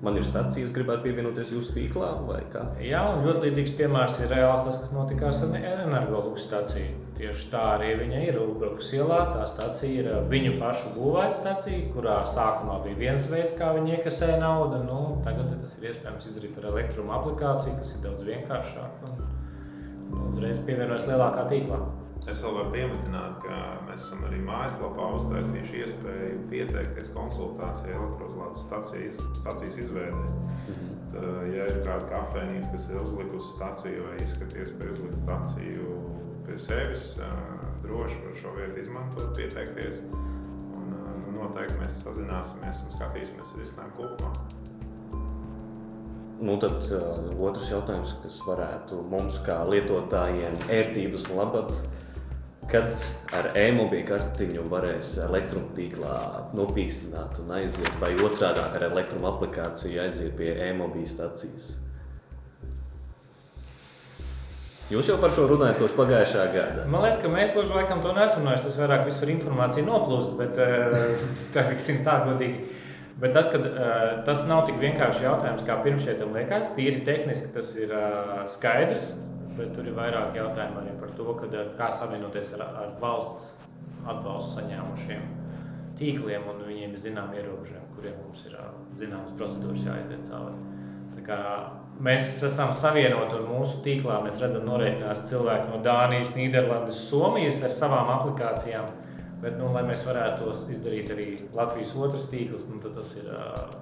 man 0.02 0.18
ir 0.18 0.26
stācijas, 0.26 0.72
gribētu 0.74 1.06
pievienoties 1.06 1.52
jūsu 1.54 1.76
tīklā 1.76 2.10
vai 2.26 2.40
kā? 2.50 2.64
Jā, 2.82 3.04
un 3.12 3.22
ļoti 3.28 3.46
līdzīgs 3.46 3.76
piemērs 3.78 4.18
ir 4.24 4.34
reāls 4.34 4.66
tas, 4.66 4.82
kas 4.82 4.90
notikās 4.96 5.44
ar 5.46 5.54
energoluks 5.60 6.48
stāciju. 6.48 6.98
Tieši 7.14 7.46
tā 7.52 7.62
arī 7.76 7.92
viņa 8.00 8.26
ir. 8.26 8.42
Ulbrukas 8.42 8.90
ielā 8.98 9.20
tā 9.36 9.46
stācija 9.52 10.02
ir 10.02 10.28
viņu 10.32 10.56
pašu 10.58 10.96
būvēta 10.96 11.38
stācija, 11.44 11.92
kurā 11.94 12.16
sākumā 12.26 12.80
bija 12.88 12.98
viens 13.04 13.28
veids, 13.30 13.54
kā 13.60 13.70
viņi 13.76 14.00
iekasēja 14.00 14.40
naudu. 14.42 14.82
Nu, 14.88 15.02
tagad 15.22 15.52
tas 15.62 15.78
ir 15.78 15.92
iespējams 15.92 16.32
izdarīt 16.32 16.58
ar 16.58 16.72
elektruma 16.74 17.20
aplikāciju, 17.20 17.78
kas 17.78 17.94
ir 17.94 18.02
daudz 18.08 18.26
vienkāršāk 18.26 19.06
un 19.06 19.20
nu, 19.20 20.24
uzreiz 20.32 20.58
pievienojas 20.66 21.06
lielākā 21.06 21.46
tīklā. 21.54 21.78
Es 22.30 22.40
vēl 22.40 22.54
varu 22.56 22.70
pieminēt, 22.72 23.34
ka 23.44 23.56
mēs 23.84 24.06
esam 24.06 24.22
arī 24.24 24.38
mājaslapā 24.46 25.10
uztaisījuši 25.18 25.82
iespēju 25.84 26.38
pieteikties 26.48 27.12
konsultācijai 27.12 27.98
elektrozlādes 27.98 28.64
stacijas, 28.64 29.20
stacijas 29.42 29.76
izveidē. 29.84 30.22
-hmm. 30.24 30.94
Tā, 31.14 31.26
ja 31.52 31.66
ir 31.70 31.82
kāda 31.86 32.08
kafejnīca, 32.10 32.72
kas 32.72 32.88
ir 32.90 33.00
uzlikusi 33.02 33.54
staciju 33.54 34.06
vai 34.08 34.16
izskata 34.24 34.58
iespēju 34.58 34.96
uzlikt 34.96 35.20
staciju 35.22 36.00
pie 36.46 36.58
sevis, 36.58 37.04
droši 37.82 38.18
var 38.24 38.36
šo 38.40 38.52
vietu 38.58 38.80
izmantot, 38.80 39.36
pieteikties. 39.36 40.02
Un, 40.12 40.90
nu, 41.24 41.38
noteikti 41.38 41.78
mēs 41.80 42.00
sazināsimies 42.04 42.84
un 42.84 42.94
skatīsimies 42.96 43.56
risinājumu 43.60 43.96
kopumā. 44.00 44.32
Nu, 46.44 46.56
tad 46.60 46.82
uh, 46.92 47.28
otrs 47.46 47.70
jautājums, 47.70 48.16
kas 48.22 48.40
varētu 48.44 48.98
mums, 49.12 49.38
kā 49.46 49.60
lietotājiem, 49.70 50.56
ērtības 50.72 51.30
labad, 51.32 51.70
Kad 52.70 52.94
ar 53.36 53.50
e-mobīlu 53.60 54.06
kartiņu 54.08 54.62
varēs 54.72 55.14
elektrotīklā 55.26 56.14
nopīstināt 56.56 57.42
un 57.42 57.50
aiziet, 57.58 57.96
vai 58.00 58.14
otrādi 58.24 58.62
ar 58.64 58.86
elektromu 58.86 59.28
aplikāciju 59.34 60.00
aiziet 60.06 60.32
pie 60.38 60.54
e-mobīlu 60.70 61.10
stācijas? 61.10 61.74
Jūs 64.92 65.08
jau 65.08 65.16
par 65.20 65.32
šo 65.32 65.46
runājat 65.48 65.78
kopš 65.80 65.94
pagājušā 65.96 66.46
gada. 66.52 66.86
Man 66.92 67.04
liekas, 67.04 67.20
ka 67.22 67.32
mēs 67.32 67.52
kopš 67.54 67.70
laikam 67.72 68.02
to 68.04 68.12
nesam 68.16 68.42
runājuši. 68.44 68.66
Tas 68.68 68.80
vairāk 68.80 69.04
visur 69.08 69.30
informācija 69.32 69.84
noplūst, 69.86 70.34
bet 70.40 70.60
eh, 70.60 71.28
tā 71.54 71.66
ir 71.72 72.02
tā 72.04 72.16
godīgi. 72.28 72.80
Bet 73.20 73.30
tas, 73.36 73.46
ka, 73.46 73.60
uh, 73.62 74.00
tas 74.26 74.40
nav 74.50 74.64
tik 74.66 74.80
vienkārši 74.82 75.22
jautājums, 75.22 75.62
kā 75.64 75.76
pirms 75.84 76.02
šeit 76.02 76.24
liekas. 76.34 76.72
Tīri 76.74 77.04
tehniski 77.06 77.52
tas 77.54 77.68
ir 77.78 77.92
uh, 77.94 78.40
skaidrs 78.50 79.12
bet 79.58 79.72
tur 79.76 79.86
ir 79.88 79.96
vairāk 79.96 80.36
jautājumu 80.38 80.82
arī 80.82 80.96
par 81.00 81.14
to, 81.18 81.28
kad, 81.40 81.54
eh, 81.54 81.70
kā 81.78 81.90
savienoties 81.92 82.54
ar, 82.58 82.66
ar 82.82 82.92
valsts 83.00 83.54
atbalstu 84.06 84.60
saņēmušiem 84.60 85.24
tīkliem, 85.98 86.48
un 86.50 86.64
viņiem 86.66 86.94
ir 86.94 87.00
zināmi 87.00 87.38
ierobežojumi, 87.40 87.94
kuriem 87.96 88.18
mums 88.22 88.44
ir 88.48 88.58
eh, 88.58 88.68
zināmas 89.00 89.38
procedūras 89.38 89.88
jāiziet 89.88 90.28
cauri. 90.28 90.58
Mēs 92.04 92.42
esam 92.42 92.72
savienoti 92.74 93.36
un 93.38 93.44
mūsu 93.52 93.78
tīklā 93.84 94.16
mēs 94.24 94.40
redzam, 94.42 94.64
norēķinās 94.66 95.28
cilvēki 95.30 95.70
no 95.70 95.78
Dānijas, 95.84 96.32
Nīderlandes, 96.34 97.04
Somijas 97.06 97.62
ar 97.62 97.70
savām 97.70 98.10
aplikācijām. 98.16 98.88
Bet, 99.40 99.54
nu, 99.60 99.68
lai 99.72 99.84
mēs 99.86 100.02
varētu 100.08 100.42
to 100.42 100.72
izdarīt 100.74 101.12
arī 101.14 101.26
Latvijas 101.54 101.94
otrs 101.94 102.26
tīkls, 102.32 102.66
nu, 102.66 102.80
tas 102.82 103.14
ir 103.20 103.28
uh, 103.30 103.76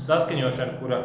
saskaņošana, 0.00 0.78
kura 0.80 1.00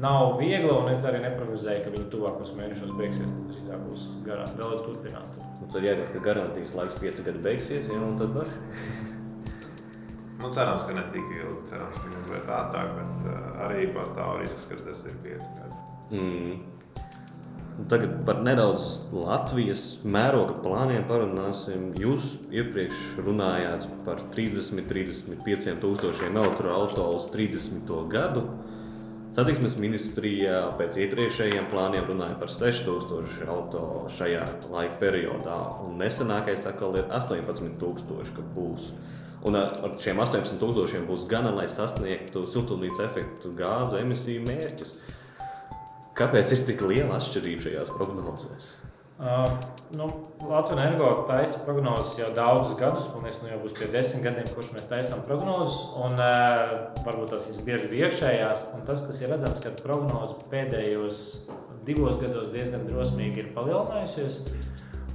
nav 0.00 0.38
viegla, 0.40 0.78
un 0.82 0.90
es 0.92 1.04
arī 1.06 1.22
neprognozēju, 1.24 1.84
ka 1.84 1.94
viņi 1.94 2.10
tuvākos 2.12 2.52
mēnešos 2.58 2.92
beigsies. 2.98 3.30
Tas 3.30 3.48
drīzāk 3.52 3.86
būs 3.88 4.10
garām, 4.26 4.52
vēl 4.58 4.76
turpināt. 4.82 5.40
Nu, 5.60 5.70
tad 5.72 5.86
jāgaida, 5.86 6.10
ka 6.12 6.22
garantijas 6.24 6.74
laiks 6.76 6.98
pieci 7.00 7.24
gadi 7.26 7.42
beigsies, 7.44 7.90
ja, 7.92 8.02
un 8.02 8.18
tad 8.20 8.34
var. 8.36 8.50
nu, 10.42 10.50
cerams, 10.50 10.86
ka 10.88 10.98
ne 10.98 11.06
tik 11.14 11.32
ilgi, 11.38 11.64
cerams, 11.70 11.98
ka 12.02 12.12
mazliet 12.12 12.54
ātrāk, 12.58 12.94
bet 12.98 13.26
uh, 13.30 13.40
arī 13.68 13.88
pastāv 13.96 14.38
risks, 14.42 14.68
ka 14.70 14.80
tas 14.82 15.02
ir 15.08 15.18
pieci 15.24 15.50
gadi. 15.58 15.82
Mm. 16.14 16.62
Tagad 17.90 18.20
par 18.22 18.38
nedaudz 18.46 19.00
Latvijas 19.10 19.80
mēroga 20.06 20.60
plāniem 20.62 21.08
parunāsim. 21.08 21.88
Jūs 21.98 22.36
iepriekš 22.54 23.00
runājāt 23.26 23.88
par 24.06 24.22
30, 24.36 24.84
35 24.86 25.74
tūkstošiem 25.82 26.38
elektroautorātu 26.38 27.16
uz 27.18 27.26
30. 27.34 27.90
gadu. 28.12 28.44
Satiksmes 29.34 29.74
ministrijā 29.82 30.58
pēc 30.78 30.94
iepriekšējiem 31.02 31.64
plāniem 31.72 32.04
runāja 32.06 32.36
par 32.38 32.52
6000 32.54 33.48
auto 33.50 33.80
šajā 34.14 34.44
laika 34.70 35.00
periodā, 35.00 35.56
un 35.82 35.96
nesenākais 35.98 36.62
atkal 36.70 36.94
ir 37.00 37.08
18000, 37.10 38.30
kad 38.36 38.52
būs. 38.54 38.92
Un 39.44 39.58
ar 39.58 39.98
šiem 39.98 40.22
18,000 40.22 41.02
būs 41.10 41.26
gana, 41.26 41.50
lai 41.56 41.66
sasniegtu 41.66 42.44
siltumnīca 42.52 43.08
efektu 43.08 43.50
gāzu 43.58 43.98
emisiju 44.04 44.46
mērķus. 44.46 44.94
Kāpēc 46.14 46.54
ir 46.54 46.66
tik 46.70 46.86
liela 46.86 47.18
atšķirība 47.18 47.66
šajās 47.66 47.90
prognozēs? 47.98 48.74
Uh, 49.14 49.46
nu, 49.94 50.08
Latvijas 50.48 50.74
energo 50.74 51.08
taisa 51.28 51.60
prognozes 51.62 52.16
jau 52.18 52.32
daudzus 52.34 52.74
gadus. 52.78 53.06
Man 53.14 53.22
liekas, 53.22 53.38
nu 53.44 53.52
jau 53.52 53.60
būs 53.62 53.76
pie 53.78 53.86
desmit 53.92 54.24
gadiem, 54.26 54.48
kurš 54.56 54.72
mēs 54.74 54.88
taisām 54.90 55.22
prognozes. 55.28 55.76
Un, 56.02 56.18
uh, 56.18 56.74
varbūt 57.06 57.30
tas 57.36 57.46
ir 57.46 57.60
bieži 57.62 57.92
bija 57.92 58.08
iekšējās. 58.10 58.64
Tas, 58.88 59.04
kas 59.06 59.20
ir 59.22 59.30
redzams, 59.30 59.62
ka 59.62 59.70
prognoze 59.84 60.34
pēdējos 60.50 61.20
divos 61.86 62.18
gados 62.18 62.50
diezgan 62.50 62.88
drosmīgi 62.88 63.44
ir 63.44 63.52
palielinājusies. 63.54 64.40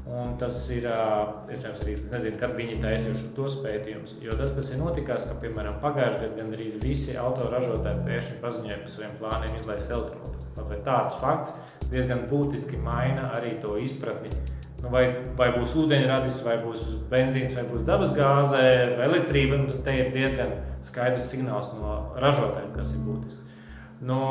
Un 0.09 0.31
tas 0.41 0.63
ir 0.73 0.87
iespējams 0.87 1.81
arī 1.83 1.95
tas, 1.99 2.13
nezinu, 2.15 2.37
kad 2.41 2.55
viņi 2.57 2.79
taisījuši 2.81 3.27
tos 3.35 3.59
pētījumus. 3.61 4.15
Jo 4.23 4.37
tas, 4.39 4.55
kas 4.55 4.71
ir 4.73 4.79
notikās, 4.81 5.27
ka, 5.29 5.35
piemēram, 5.43 5.77
pagājušajā 5.83 6.23
gadā 6.23 6.39
gandrīz 6.39 6.79
visi 6.81 7.17
autoražotāji 7.19 8.07
pēkšņi 8.07 8.39
paziņoja 8.41 8.79
par 8.81 8.93
saviem 8.95 9.13
plāniem 9.19 9.59
izlaist 9.59 9.93
elektromobiļus. 9.93 10.81
Tāds 10.87 11.19
fakts 11.21 11.53
diezgan 11.91 12.25
būtiski 12.29 12.79
maina 12.81 13.31
arī 13.37 13.55
to 13.61 13.75
izpratni. 13.81 14.31
Nu, 14.79 14.91
vai, 14.93 15.03
vai 15.35 15.49
būs 15.57 15.73
ūdeņradis, 15.75 16.39
vai 16.45 16.55
būs 16.63 16.85
benzīns, 17.11 17.55
vai 17.57 17.65
būs 17.67 17.83
dabasgāze, 17.87 18.61
vai 18.95 19.07
elektrība. 19.09 19.59
Nu, 19.59 19.79
tad 19.83 19.97
ir 19.97 20.13
diezgan 20.15 20.53
skaidrs 20.87 21.27
signāls 21.33 21.73
no 21.75 21.97
ražotājiem, 22.21 22.71
kas 22.77 22.93
ir 22.95 23.03
būtisks. 23.03 23.43
No, 24.07 24.21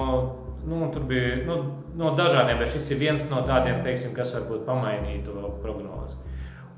nu, 0.64 0.86
tur 0.94 1.04
bija 1.10 1.42
nu, 1.44 1.58
no 2.00 2.14
dažādiem, 2.16 2.62
bet 2.62 2.72
šis 2.72 2.88
ir 2.94 3.02
viens 3.02 3.26
no 3.28 3.42
tādiem, 3.44 3.82
teiksim, 3.84 4.14
kas 4.16 4.32
varbūt 4.38 4.64
pamainīja 4.68 5.26
to 5.26 5.52
prognozi. 5.60 6.16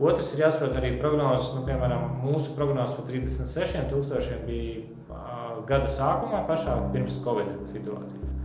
Otrs 0.01 0.33
ir 0.33 0.47
jāsaprot 0.47 0.79
arī 0.81 0.95
prognozes, 0.99 1.53
nu, 1.55 1.63
piemēram, 1.69 2.07
mūsu 2.25 2.57
prognozes 2.57 2.97
par 2.97 3.07
36,000 3.07 4.47
bija 4.49 4.81
gada 5.69 5.91
sākumā, 5.93 6.47
pašā 6.49 6.75
pirms 6.95 7.21
Covid 7.25 7.53
situācijas. 7.71 8.40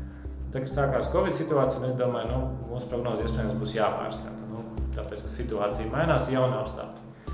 Tad, 0.55 0.63
kad 0.63 0.71
sākās 0.71 1.09
Covid 1.11 1.33
situācija, 1.35 1.81
es 1.83 1.97
domāju, 1.99 2.29
ka 2.29 2.35
nu, 2.37 2.67
mūsu 2.69 2.87
prognoze 2.87 3.25
iespējams 3.25 3.57
būs 3.59 3.73
jāpārskata. 3.75 4.45
Nu, 4.47 4.61
tāpēc, 4.95 5.25
ka 5.25 5.31
situācija 5.33 5.89
mainās, 5.91 6.29
jauna 6.31 6.61
apstākļi. 6.61 7.33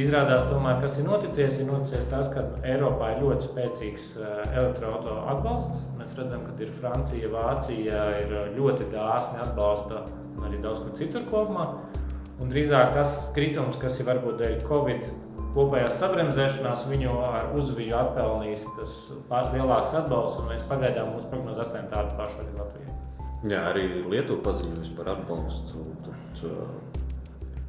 Izrādās, 0.00 0.46
tomēr, 0.48 0.78
kas 0.80 0.96
ir 0.96 1.04
noticis, 1.04 1.58
ir 1.60 1.68
noticis 1.68 2.06
tas, 2.08 2.30
ka 2.32 2.46
Eiropā 2.64 3.10
ir 3.12 3.20
ļoti 3.26 3.44
spēcīgs 3.50 4.06
elektroautorāta 4.22 5.34
atbalsts. 5.34 5.82
Mēs 5.98 6.16
redzam, 6.16 6.46
ka 6.46 6.56
ir 6.64 6.72
Francija, 6.78 7.28
Vācija 7.34 8.06
ir 8.22 8.32
ļoti 8.56 8.88
dāsni 8.94 9.44
atbalsta 9.44 10.06
un 10.38 10.48
arī 10.48 10.62
daudz 10.64 10.80
kur 10.86 10.96
citur 10.96 11.28
kopumā. 11.28 11.68
Un 12.40 12.48
drīzāk 12.48 12.96
tas 12.96 13.18
kritums, 13.36 13.76
kas 13.84 14.00
ir 14.00 14.08
varbūt 14.08 14.40
dēļ 14.40 14.56
Covid 14.64 15.04
kopējās 15.56 15.98
sabremzēšanās, 16.00 16.86
viņu 16.90 17.18
ar 17.26 17.52
uzviju 17.58 17.98
atpelnījis 17.98 18.64
tas 18.78 18.96
lielāks 19.54 19.98
atbalsts, 20.00 20.40
un 20.42 20.50
mēs 20.52 20.64
pagaidām 20.70 21.12
mūsu 21.16 21.28
prognozes 21.32 21.68
esam 21.68 21.90
tādu 21.92 22.16
pašu 22.20 22.42
arī 22.44 22.56
Latvijai. 22.60 22.96
Jā, 23.42 23.62
arī 23.72 23.86
Lietuva 24.06 24.42
paziņojusi 24.48 24.96
par 24.98 25.14
atbalstu. 25.16 25.86
Tad, 26.06 26.44
uh 26.46 26.92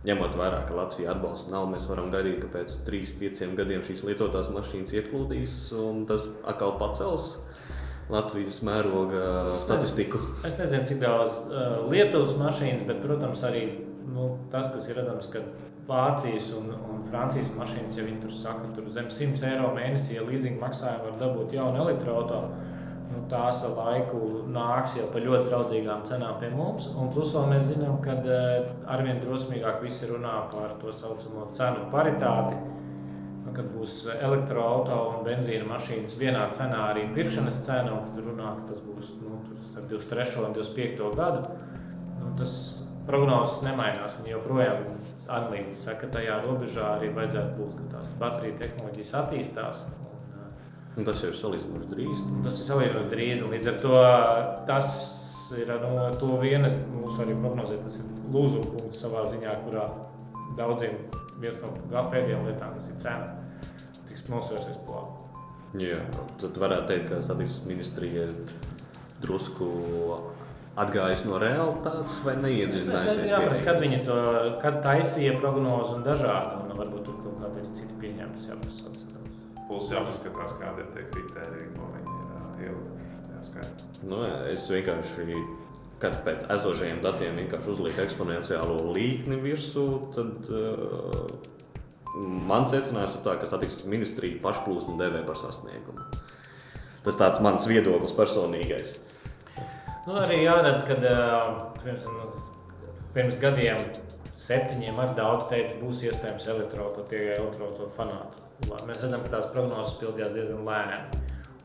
ņemot 0.08 0.36
vērā, 0.36 0.64
ka 0.68 0.76
Latvija 0.76 1.14
atbalsta 1.14 1.54
nav, 1.54 1.70
mēs 1.72 1.88
varam 1.88 2.10
gaidīt, 2.14 2.42
ka 2.44 2.52
pēc 2.58 2.76
3-5 2.88 3.56
gadiem 3.60 3.84
šīs 3.88 4.04
lietotās 4.08 4.52
mašīnas 4.54 4.92
ieplūdīs 5.00 5.56
un 5.80 6.04
tas 6.10 6.28
atkal 6.50 6.78
pacels. 6.82 7.38
Latvijas 8.12 8.58
mēroga 8.68 9.22
statistiku. 9.64 10.20
Es 10.44 10.58
nezinu, 10.60 10.84
cik 10.90 10.98
daudz 11.00 11.38
uh, 11.48 11.86
Lietuvas 11.88 12.34
mašīnas, 12.36 12.84
bet, 12.90 13.00
protams, 13.00 13.46
arī 13.48 13.62
nu, 14.12 14.26
tas, 14.52 14.68
kas 14.74 14.90
ir 14.92 15.00
redzams, 15.00 15.30
ka 15.32 15.40
Vācijas 15.88 16.52
un, 16.58 16.70
un 16.90 17.02
Francijas 17.10 17.50
mašīnas, 17.58 17.98
ja 18.00 18.06
viņi 18.08 18.22
tur 18.24 18.32
saka, 18.32 18.70
tur 18.76 18.86
zem 18.94 19.10
100 19.12 19.50
eiro 19.50 19.74
mēnesī, 19.76 20.16
ja 20.18 20.24
leasing 20.28 20.62
maksājumu 20.62 21.10
var 21.10 21.18
dabūt 21.26 21.58
jaunu 21.58 21.84
elektroautomašīnu 21.88 22.72
nu, 23.14 23.24
tās 23.32 23.62
ar 23.66 23.74
laiku 23.78 24.20
nāks 24.54 24.98
jau 24.98 25.08
par 25.14 25.24
ļoti 25.26 25.50
draudzīgām 25.50 26.06
cenām 26.10 26.38
pie 26.42 26.50
mums. 26.54 26.90
Un 27.00 27.12
plus 27.14 27.34
vēl 27.36 27.50
mēs 27.52 27.66
zinām, 27.70 27.98
ka 28.04 28.18
eh, 28.22 28.70
arvien 28.96 29.22
drosmīgāk 29.24 29.82
visi 29.84 30.10
runā 30.10 30.36
par 30.54 30.78
to 30.82 30.94
saucamo 31.00 31.50
cenu 31.58 31.90
paritāti. 31.94 32.60
Nu, 33.44 33.54
kad 33.56 33.68
būs 33.74 34.06
elektroautorāta 34.14 35.18
un 35.18 35.26
benzīna 35.28 35.68
mašīnas 35.70 36.16
vienā 36.20 36.48
cenā, 36.58 36.88
arī 36.94 37.06
pirkšanas 37.16 37.60
cena, 37.68 37.98
un 37.98 38.14
tad 38.16 38.24
runā, 38.30 38.56
ka 38.60 38.72
tas 38.72 38.84
būs 38.88 39.14
nu, 39.22 39.42
ar 39.78 39.90
23. 39.92 40.48
un 40.48 40.58
25. 40.58 41.12
gadu. 41.20 41.44
Nu, 42.22 42.32
tas 42.40 42.56
prognozes 43.08 43.62
nemainās. 43.68 44.18
Viņi 44.22 44.38
joprojām 44.38 44.88
analītiski 45.32 45.82
saka, 45.86 46.06
ka 46.06 46.18
tajā 46.18 46.38
robežā 46.44 46.88
arī 46.98 47.12
vajadzētu 47.16 47.58
būt, 47.58 47.76
ka 47.80 47.98
tās 47.98 48.14
bateriju 48.22 48.60
tehnoloģijas 48.62 49.14
attīstās. 49.22 49.84
Un 50.94 51.08
tas 51.08 51.24
jau 51.24 51.32
ir 51.32 51.38
salīdzinoši 51.40 51.90
drīz. 51.90 52.24
Tas 52.46 52.60
ir 52.62 52.68
salīdzinoši 52.70 53.12
drīz. 53.14 53.44
Līdz 53.54 53.72
ar 53.72 53.78
to 53.82 53.94
tas 54.70 54.90
ir 55.58 55.72
no 55.82 56.10
to 56.22 56.38
vienas 56.42 56.76
mūsu 56.94 57.24
arī 57.26 57.38
prognozē. 57.40 57.80
Tas 57.86 58.00
ir 58.02 58.12
lūzuma 58.34 58.70
punkts 58.76 59.02
savā 59.02 59.26
ziņā, 59.32 59.56
kurā 59.66 59.88
daudziem 60.60 61.00
viens 61.42 61.58
no 61.64 61.74
pēdējām 61.92 62.46
lietām, 62.48 62.78
kas 62.78 62.92
ir 62.92 63.00
cena, 63.02 63.34
tiks 64.10 64.28
nosvērsies 64.30 64.80
plānā. 64.86 65.20
Jā, 65.82 66.04
tad 66.38 66.58
varētu 66.62 66.92
teikt, 66.92 67.08
ka 67.10 67.22
satiksmes 67.26 67.66
ministrija 67.66 68.28
drusku 69.24 69.66
atgājis 70.80 71.24
no 71.28 71.38
realitātes 71.42 72.18
vai 72.26 72.34
neiedziļinājusies. 72.42 73.30
Jā, 73.30 73.42
bet 73.46 73.62
kad 73.66 73.82
viņi 73.82 74.00
to 74.08 74.20
kad 74.64 74.80
taisīja 74.86 75.36
prognozi 75.42 75.98
un 76.00 76.06
dažādi, 76.08 76.64
un 76.64 76.78
varbūt 76.80 77.06
tur 77.08 77.20
kaut 77.22 77.42
kādi 77.44 77.66
citi 77.78 77.98
pieņemti, 78.02 78.48
jāprasa. 78.50 78.94
Plus 79.68 79.90
jāpaskatās, 79.94 80.58
kādi 80.62 80.84
ir 80.84 80.90
tie 80.96 81.06
kriteriji, 81.12 81.70
ko 81.76 81.92
viņi 81.94 82.16
ir 82.18 82.66
ielikuši. 82.70 83.04
Nu, 84.10 84.20
es 84.52 84.66
vienkārši, 84.72 85.38
kad 86.04 86.20
pēc 86.26 86.46
esošajiem 86.52 87.00
datiem 87.04 87.40
vienkārši 87.42 87.72
uzlieku 87.74 88.04
eksponenciālo 88.04 88.92
līkni 88.96 89.40
virsū, 89.44 89.86
tad 90.16 90.50
uh, 90.52 91.24
man 92.50 92.68
secinājums 92.70 93.18
ir 93.18 93.26
tā, 93.26 93.38
ka 93.40 93.50
satiksmes 93.50 93.88
ministrija 93.90 94.42
pašplūsmu 94.44 94.98
devē 95.00 95.24
par 95.28 95.40
sasniegumu. 95.40 96.06
Tas 97.04 97.18
tāds 97.20 97.42
mans 97.44 97.66
viedoklis 97.68 98.14
personīgais. 98.16 98.98
Nu, 100.04 100.18
arī 100.20 100.42
jāredz, 100.44 100.84
ka 100.84 100.98
pirms, 101.80 102.04
nu, 102.04 102.26
pirms 103.16 103.38
gadiem 103.40 103.78
septiņiem 104.36 104.98
ar 105.00 105.14
daudz 105.16 105.46
teica, 105.52 105.78
būs 105.80 106.02
iespējams 106.10 106.48
elektroautorāta, 106.52 107.06
tie 107.14 107.38
elektroautorāta 107.38 107.94
fanāti. 107.96 108.42
Mēs 108.88 109.00
redzam, 109.00 109.24
ka 109.24 109.38
tās 109.38 109.48
prognozes 109.54 109.96
pildījās 110.02 110.34
diezgan 110.36 110.66
lēni. 110.68 111.22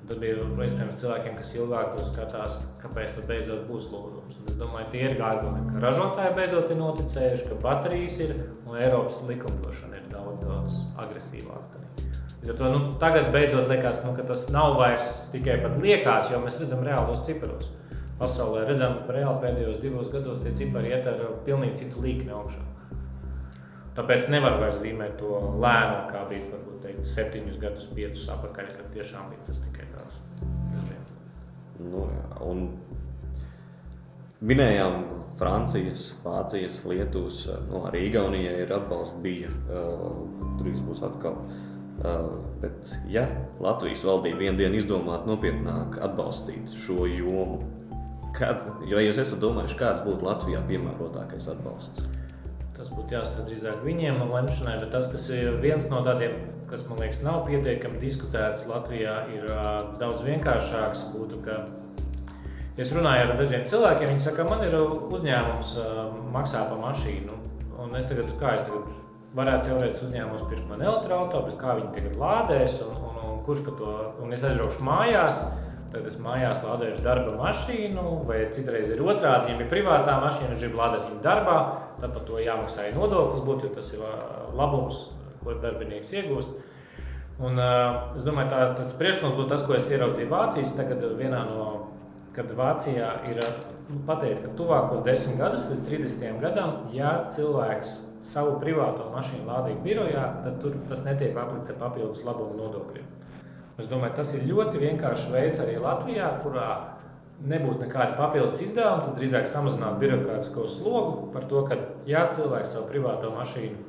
Tad 0.09 0.21
bija 0.23 0.45
iespējams 0.65 1.03
cilvēkiem, 1.03 1.35
kas 1.41 1.51
ilgāk 1.59 1.97
to 1.97 2.05
skatās, 2.07 2.61
kāpēc 2.81 3.17
tas 3.17 3.27
beidzot 3.29 3.65
būs 3.69 3.91
lūgums. 3.93 4.39
Un 4.39 4.53
es 4.53 4.61
domāju, 4.61 4.87
tie 4.95 5.03
ir 5.09 5.19
argumenti, 5.19 5.75
ka 5.75 5.83
ražotāji 5.83 6.37
beidzot 6.39 6.71
ir 6.71 6.79
noticējuši, 6.79 7.49
ka 7.51 7.59
baterijas 7.65 8.21
ir 8.23 8.37
un 8.39 8.79
Eiropas 8.79 9.19
likumdošana 9.29 9.99
ir 9.99 10.07
daudz, 10.15 10.39
daudz 10.47 10.79
agresīvāka. 11.03 11.83
To, 12.47 12.71
nu, 12.71 12.95
tagad 13.03 13.33
beidzot 13.35 13.67
liekas, 13.69 14.01
nu, 14.07 14.15
ka 14.17 14.25
tas 14.31 14.47
nav 14.55 14.79
vairs 14.79 15.27
tikai 15.35 15.59
pat 15.67 15.75
liekas, 15.83 16.31
jo 16.33 16.41
mēs 16.47 16.63
redzam 16.63 16.87
reālos 16.87 17.27
ciparos. 17.27 17.67
Pasaulē 18.19 18.65
redzam, 18.67 18.97
ka 19.07 19.15
reāli 19.15 19.45
pēdējos 19.45 19.79
divos 19.83 20.09
gados 20.11 20.41
tie 20.43 20.51
cipari 20.59 20.91
iet 20.91 21.07
ar 21.07 21.21
pilnīgi 21.47 21.85
citu 21.85 22.03
līkni 22.03 22.35
augšā. 22.35 22.65
Tāpēc 23.99 24.29
nevar 24.31 24.59
vairs 24.61 24.81
zīmēt 24.83 25.17
to 25.19 25.39
lēnu, 25.63 26.01
kā 26.11 26.25
bija 26.31 26.51
varbūt 26.53 26.83
teikt, 26.85 27.07
septiņus 27.11 27.61
gadus, 27.63 27.87
piecus 27.95 28.27
atpakaļ, 28.35 28.73
kad 28.77 28.91
tiešām 28.95 29.31
bija 29.33 29.47
tas 29.47 29.63
tikai 29.63 29.87
tāds. 29.95 30.19
Nu, 31.79 32.05
jā, 32.11 32.27
un 32.43 32.65
minējām 34.43 35.01
Francijas, 35.39 36.13
Vācijas, 36.25 36.81
Lietuvas, 36.91 37.45
no 37.71 37.85
arī 37.87 38.05
Igaunijai 38.09 38.57
ir 38.65 38.75
atbalsts 38.75 39.19
bija. 39.23 39.51
Uh, 39.71 40.25
tur 40.59 40.71
viss 40.71 40.83
būs 40.83 41.03
atkal. 41.07 41.39
Uh, 41.99 42.31
bet, 42.63 42.95
ja 43.11 43.25
Latvijas 43.63 44.05
valdība 44.07 44.45
vienu 44.45 44.59
dienu 44.61 44.79
izdomātu 44.79 45.31
nopietnāk 45.31 45.99
atbalstīt 46.03 46.71
šo 46.87 47.07
jomu, 47.11 47.65
kad, 48.37 48.65
jo 48.89 49.01
jūs 49.03 49.21
esat 49.23 49.41
domājuši, 49.43 49.79
kāds 49.81 50.05
būtu 50.07 50.27
Latvijā 50.27 50.61
piemērotākais 50.69 51.49
atbalsts? 51.53 52.05
Tas 52.77 52.93
būtu 52.95 53.17
jāstrādā 53.17 53.49
drīzāk 53.49 53.81
viņiem 53.83 54.21
lemšanai, 54.31 54.77
bet 54.83 54.93
tas, 54.95 55.09
kas 55.11 55.27
ir 55.35 55.59
viens 55.63 55.89
no 55.91 56.03
tādiem, 56.07 56.37
kas 56.71 56.85
man 56.87 57.01
liekas 57.03 57.25
nav 57.27 57.43
pietiekami 57.49 57.99
diskutēts 58.03 58.69
Latvijā, 58.71 59.17
ir 59.35 59.49
uh, 59.51 59.81
daudz 59.99 60.23
vienkāršāks. 60.27 61.09
Būtu, 61.17 61.41
ka, 61.43 61.59
es 62.79 62.93
runāju 62.95 63.27
ar 63.27 63.35
dažiem 63.41 63.67
cilvēkiem, 63.71 64.13
viņi 64.13 64.27
saka, 64.29 64.47
man 64.47 64.63
ir 64.69 64.79
uzņēmums, 64.79 65.75
uh, 65.83 66.05
maksā 66.35 66.69
par 66.71 66.79
mašīnu. 66.85 67.43
Un 67.83 67.99
es 67.99 68.07
tagad, 68.11 68.31
kā 68.39 68.55
es 68.59 68.67
tagad 68.69 68.95
varētu 69.37 69.71
teorētiski 69.71 70.07
uzņēmums 70.09 70.47
pirkt 70.51 70.69
man 70.71 70.83
elektroautorātu, 70.85 71.51
bet 71.51 71.61
kā 71.61 71.75
viņi 71.79 71.91
tagad 71.97 72.21
lādēs 72.23 72.79
un, 72.87 72.95
un, 73.11 73.19
un 73.27 73.41
kurš 73.47 73.67
to, 73.69 73.95
un 74.23 74.35
es 74.35 74.45
aizbraukšu 74.47 74.87
mājās. 74.87 75.43
Tad 75.89 76.05
es 76.05 76.19
mājās 76.21 76.61
lādēšu 76.61 77.01
darba 77.05 77.33
mašīnu, 77.39 78.03
vai 78.29 78.43
citreiz 78.53 78.91
ir 78.93 79.01
otrādi. 79.01 79.55
Ja 79.55 79.57
ir 79.57 79.71
privātā 79.71 80.19
mašīna, 80.21 80.53
es 80.53 80.61
gribu 80.61 80.83
lādēt 80.83 81.07
viņu 81.07 81.23
darbā, 81.25 81.59
tad 82.03 82.13
par 82.13 82.27
to 82.29 82.41
jāmaksā 82.43 82.91
nodoklis, 82.97 83.45
būt, 83.47 83.65
jo 83.65 83.71
tas 83.77 83.93
ir 83.97 84.03
labums, 84.59 85.07
ko 85.41 85.57
darbinieks 85.63 86.13
iegūst. 86.19 86.51
Un, 87.39 87.55
uh, 87.55 88.17
es 88.19 88.27
domāju, 88.27 88.51
tā, 88.51 88.65
tas 88.81 88.91
priekšlikums 88.99 89.39
būtu 89.39 89.53
tas, 89.53 89.65
ko 89.65 89.77
es 89.79 89.89
ieraudzīju 89.93 90.29
Vācijas. 90.33 90.75
Tagad 90.77 91.05
vienā 91.21 91.45
no, 91.47 91.69
kad 92.37 92.51
Vācijā 92.59 93.13
ir 93.31 93.41
nu, 93.89 94.03
pateicis, 94.09 94.43
ka 94.45 94.53
tuvākos 94.59 95.05
desmit 95.07 95.39
gadus, 95.41 95.65
līdz 95.71 95.87
30 95.87 96.43
gadam, 96.43 96.75
ja 96.93 97.15
cilvēks 97.33 97.95
savu 98.29 98.59
privāto 98.63 99.07
mašīnu 99.15 99.47
lādīja 99.47 99.81
birojā, 99.87 100.27
tad 100.45 100.61
tur 100.63 100.77
tas 100.91 101.05
netiek 101.07 101.39
aplikts 101.39 101.73
ar 101.73 101.81
papildus 101.81 102.27
labumu 102.27 102.59
nodokļiem. 102.59 103.07
Es 103.79 103.87
domāju, 103.87 104.17
tas 104.19 104.33
ir 104.35 104.47
ļoti 104.49 104.81
vienkāršs 104.83 105.29
veids 105.31 105.61
arī 105.63 105.77
Latvijā, 105.79 106.33
kurā 106.43 106.71
nebūtu 107.47 107.85
nekāda 107.85 108.17
papildus 108.19 108.63
izdevuma. 108.65 109.05
Tas 109.05 109.15
drīzāk 109.15 109.47
samazinātu 109.47 110.03
birokrātisko 110.03 110.67
slogu 110.71 111.29
par 111.35 111.47
to, 111.51 111.63
ka, 111.69 111.79
ja 112.09 112.27
cilvēks 112.35 112.75
savu 112.75 112.89
privāto 112.91 113.31
mašīnu 113.37 113.85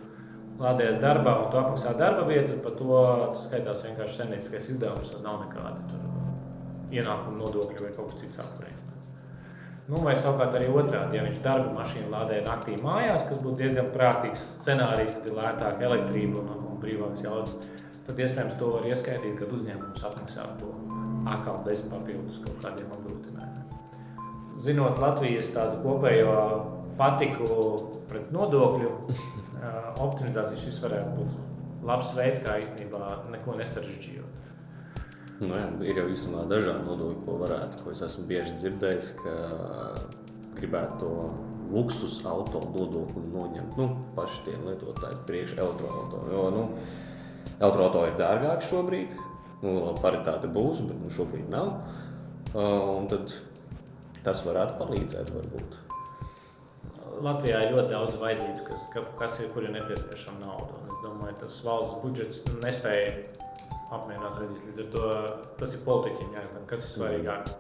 lādējas 0.60 1.00
darbā 1.02 1.34
un 1.42 1.50
to 1.50 1.62
apmaksā 1.62 1.96
darba 1.98 2.28
vietu, 2.28 2.60
par 2.62 2.76
to 2.78 3.00
skaitās 3.46 3.82
vienkārši 3.88 4.22
senītiskais 4.22 4.70
izdevums 4.76 5.16
nav 5.24 5.42
nekāda 5.48 6.04
ienākuma 6.94 7.40
nodokļa 7.40 7.86
vai 7.86 7.92
kaut 7.96 8.14
kas 8.14 8.22
cits 8.22 8.42
aprēķināts. 8.44 9.10
Nu, 9.90 10.04
vai 10.06 10.14
savukārt 10.20 10.54
arī 10.58 10.70
otrādi, 10.70 11.18
ja 11.18 11.26
viņš 11.26 11.42
darba 11.46 11.74
mašīnu 11.80 12.12
lādē 12.14 12.44
naktī 12.46 12.76
mājās, 12.84 13.26
kas 13.30 13.42
būtu 13.42 13.64
diezgan 13.64 13.90
prātīgs 13.96 14.46
scenārijs, 14.60 15.16
tad 15.18 15.30
ir 15.32 15.38
lētāka 15.40 15.88
elektrība 15.88 16.44
un, 16.44 16.52
un 16.60 16.82
brīvāks 16.84 17.26
jaudas 17.26 17.56
tad 18.10 18.20
iespējams 18.26 18.58
to 18.58 18.72
var 18.74 18.88
ieskaitīt, 18.90 19.36
kad 19.38 19.54
uzņēmums 19.54 20.06
apmaksā 20.10 20.46
to 20.58 20.74
atkal 21.30 21.62
bez 21.66 21.84
papildus 21.92 22.42
kaut 22.42 22.64
kādiem 22.64 22.90
apgrūtinājumiem. 22.96 24.26
Zinot 24.66 24.98
Latvijas 25.00 25.52
tādu 25.54 25.78
kopējo 25.84 26.34
patiku 27.00 27.60
pret 28.10 28.32
nodokļu 28.34 28.90
optimizāciju, 30.06 30.64
šis 30.64 30.82
varētu 30.84 31.14
būt 31.20 31.86
labs 31.86 32.16
veids, 32.18 32.42
kā 32.44 32.58
īstenībā 32.64 33.12
neko 33.36 33.56
nesarežģījot. 33.60 34.40
Nu, 35.40 35.54
jā, 35.56 35.68
ir 35.88 36.02
jau 36.02 36.08
īstenībā 36.12 36.48
dažādi 36.50 36.84
nodokļi, 36.88 37.20
ko 37.28 37.38
varētu, 37.46 37.84
ko 37.84 37.94
es 37.94 38.02
esmu 38.04 38.26
bieži 38.28 38.58
dzirdējis, 38.60 39.14
ka 39.22 39.36
gribētu 40.58 40.98
to 41.06 41.14
luksus 41.70 42.18
auto 42.28 42.60
nodokli 42.74 43.24
noņemt. 43.30 43.78
Nu, 43.80 43.88
paši 44.18 44.42
tie 44.48 44.58
lietotāji 44.66 45.22
priekš 45.30 45.56
elektroauto. 45.62 46.26
Jo, 46.34 46.50
nu, 46.52 46.66
elektroauto 47.60 48.06
ir 48.08 48.16
dārgāk 48.20 48.64
šobrīd, 48.66 49.16
nu, 49.64 49.76
paritāte 50.04 50.50
būs, 50.52 50.82
bet 50.88 50.98
nu, 51.00 51.12
šobrīd 51.14 51.52
nav. 51.54 51.76
Uh, 52.50 52.98
un 52.98 53.08
tad 53.12 53.36
tas 54.26 54.42
varētu 54.46 54.80
palīdzēt 54.80 55.32
varbūt. 55.36 55.78
Latvijā 57.20 57.60
ir 57.66 57.74
ļoti 57.76 57.92
daudz 57.92 58.16
vajadzību, 58.22 58.64
kas, 58.70 58.86
kas 59.20 59.40
ir, 59.44 59.50
kur 59.54 59.66
ir 59.68 59.74
nepieciešama 59.76 60.46
nauda. 60.46 60.78
Un 60.80 60.94
es 60.94 61.02
domāju, 61.04 61.36
tas 61.42 61.60
valsts 61.66 62.00
budžets 62.04 62.46
nespēja 62.64 63.12
apmierināt 63.92 64.40
vajadzības. 64.40 64.64
Līdz 64.70 64.82
ar 64.86 64.90
to 64.96 65.10
tas 65.60 65.76
ir 65.76 65.84
politiķiem 65.88 66.38
jāzina, 66.38 66.64
kas 66.70 66.88
ir 66.88 66.94
svarīgāk. 66.96 67.54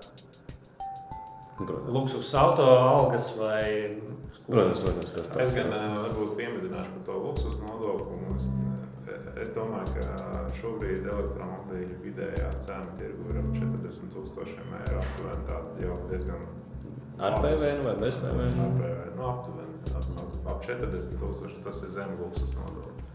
Luksus 1.92 2.32
auto 2.40 2.64
algas 2.64 3.34
vai 3.36 4.00
Protams, 4.48 4.80
protams, 4.82 5.12
tas 5.14 5.28
ir. 5.28 5.42
Es 5.44 5.56
gan 5.58 5.74
varbūt 5.74 6.36
piemedināšu 6.38 6.94
par 6.96 7.04
to 7.10 7.18
luksus 7.26 7.58
nodokli. 7.62 8.20
Mums, 8.24 8.48
es 9.44 9.52
domāju, 9.56 9.94
ka 9.98 10.44
šobrīd 10.60 11.08
elektromobīļu 11.08 12.00
vidējā 12.04 12.50
cena 12.64 12.96
tirgu 13.00 13.30
ir 13.32 13.42
ap 13.42 13.52
40 13.56 14.14
tūkstošiem 14.16 14.74
eiro. 14.82 15.04
Aptuveni 15.04 15.46
tāda 15.50 15.86
jau 15.86 15.98
diezgan. 16.12 16.48
Ar 17.20 17.38
PVN 17.44 17.84
vai 17.86 17.96
bez 18.04 18.20
PVN? 18.20 18.60
Ar 18.66 18.74
PVN. 18.80 19.14
Nu, 19.18 19.28
aptuveni 19.34 19.96
ap, 20.00 20.10
ap, 20.24 20.36
ap 20.54 20.66
40 20.68 21.20
tūkstoši. 21.22 21.62
Tas 21.66 21.84
ir 21.86 21.94
zem 21.96 22.16
luksus 22.22 22.56
nodokli. 22.60 23.08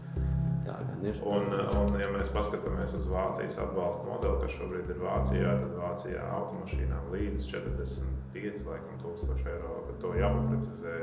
Tā 0.65 0.75
gan 0.81 1.03
ir. 1.05 1.19
Un, 1.29 1.51
un, 1.77 1.93
ja 2.01 2.07
mēs 2.13 2.31
paskatāmies 2.33 2.95
uz 2.97 3.05
Vācijas 3.11 3.59
atbalsta 3.61 4.05
modeli, 4.07 4.39
kas 4.41 4.55
šobrīd 4.57 4.89
ir 4.89 5.01
Vācijā, 5.03 5.51
tad 5.61 5.75
Vācijā 5.77 6.23
automašīnām 6.39 7.11
līdz 7.13 7.47
45 7.51 8.65
laikam, 8.69 8.97
tūkstoši 9.03 9.49
eiro. 9.53 9.75
Bet 9.89 9.99
to 10.01 10.13
jāprecizē. 10.17 10.95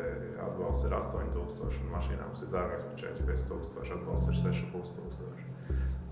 Atbalsts 0.43 0.89
ir 0.89 0.97
8000, 0.99 1.81
un 1.85 1.95
mašīnām 1.95 2.35
ir 2.35 2.53
dārgāks 2.57 2.89
par 2.89 3.01
45 3.05 3.49
tūkstoši. 3.53 3.97
Atbalsts 3.99 4.33
ir 4.33 4.41
6,5 4.49 4.95
tūkstoši. 4.99 5.51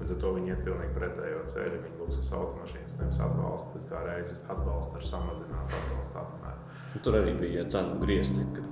Līdz 0.00 0.12
ar 0.14 0.20
to 0.22 0.28
viņi 0.32 0.54
iet 0.54 0.60
pilnīgi 0.64 0.94
pretējo 0.96 1.40
ceļu. 1.52 1.80
Viņi 1.84 1.98
lūdz 2.00 2.20
uz 2.22 2.30
automašīnas, 2.38 2.94
nevis 3.02 3.18
atbalstu. 3.20 3.74
Tas 3.74 3.88
kā 3.90 4.04
reizes 4.06 4.38
atbalsta 4.46 4.96
ar 4.96 5.08
samazinātu 5.10 5.80
atbalstu 5.80 6.22
apmēru. 6.22 6.78
Tur 7.04 7.18
arī 7.18 7.34
bija 7.38 7.66
cenu 7.70 7.98
griezti, 8.00 8.46
ka 8.56 8.64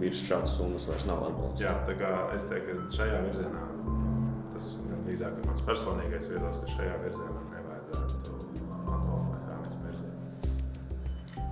virs 0.00 0.20
šādas 0.28 0.54
summas 0.60 0.86
vairs 0.88 1.08
nav 1.08 1.24
atbalsta. 1.26 1.64
Jā, 1.66 1.74
tā 1.88 1.96
kā 1.98 2.12
es 2.36 2.46
teiktu, 2.52 2.78
ka 2.84 3.00
šajā 3.00 3.18
virzienā 3.26 3.64
tas 3.72 3.75
drīzāk 5.06 5.38
ir 5.38 5.48
mans 5.48 5.64
personīgais 5.66 6.28
viedoklis, 6.32 6.62
ka 6.64 6.76
šajā 6.76 6.96
virzienā 7.04 7.42
nevajadzētu 7.54 8.36
atbalstīt. 8.96 9.36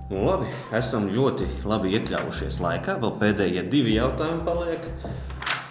Nu, 0.05 0.19
labi, 0.21 0.49
esam 0.77 1.07
ļoti 1.09 1.47
labi 1.65 1.95
iekļāvušies 1.97 2.59
laikā. 2.61 2.99
Vēl 3.01 3.13
pēdējie 3.23 3.63
divi 3.73 3.95
jautājumi 3.95 4.43
paliek. 4.45 4.83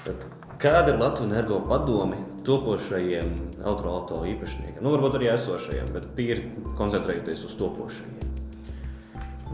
Tad, 0.03 0.27
kāda 0.59 0.91
ir 0.91 0.99
Latvijas 0.99 1.29
energo 1.29 1.61
padomi 1.69 2.19
topošajiem 2.45 3.31
elektroautorāta 3.63 4.33
īpašniekiem? 4.33 4.83
Nu, 4.83 4.91
varbūt 4.97 5.21
arī 5.21 5.31
esošajiem, 5.37 5.93
bet 5.95 6.11
tīri 6.19 6.51
koncentrējoties 6.81 7.47
uz 7.47 7.55
topošajiem. 7.63 8.33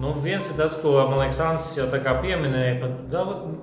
Nu, 0.00 0.14
viens 0.24 0.48
ir 0.48 0.56
tas, 0.56 0.80
ko 0.80 0.96
man 1.10 1.18
liekas, 1.20 1.44
Ansis 1.44 1.76
jau 1.76 1.90
pieminēja, 1.92 2.80
par 2.80 2.96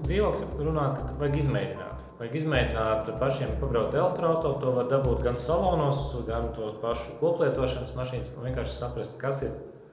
dzīvokļu 0.06 0.70
runāt, 0.70 1.02
ka 1.02 1.18
vajag 1.24 1.40
izmēģināt. 1.42 1.87
Vajag 2.18 2.36
izmēģināt 2.40 3.10
pašiem 3.22 3.52
pabraukt 3.62 3.94
elektroautorātu, 3.94 4.62
to 4.64 4.72
var 4.74 4.88
dabūt 4.90 5.20
gan 5.22 5.36
salonos, 5.38 6.00
gan 6.26 6.48
to 6.56 6.72
pašu 6.82 7.14
koplietošanas 7.20 7.94
mašīnas. 7.94 8.32
Vienkārši 8.42 8.74
saprast, 8.74 9.20
kas 9.22 9.44
ir, 9.46 9.52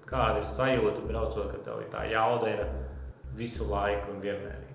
kāda 0.09 0.41
ir 0.41 0.47
sajūta 0.49 1.05
braucot, 1.05 1.51
ka 1.53 1.61
tev 1.67 1.83
tā 1.93 2.07
jauda 2.09 2.49
ir 2.49 2.63
visu 3.37 3.69
laiku 3.69 4.15
un 4.15 4.25
vienmērīgi. 4.25 4.73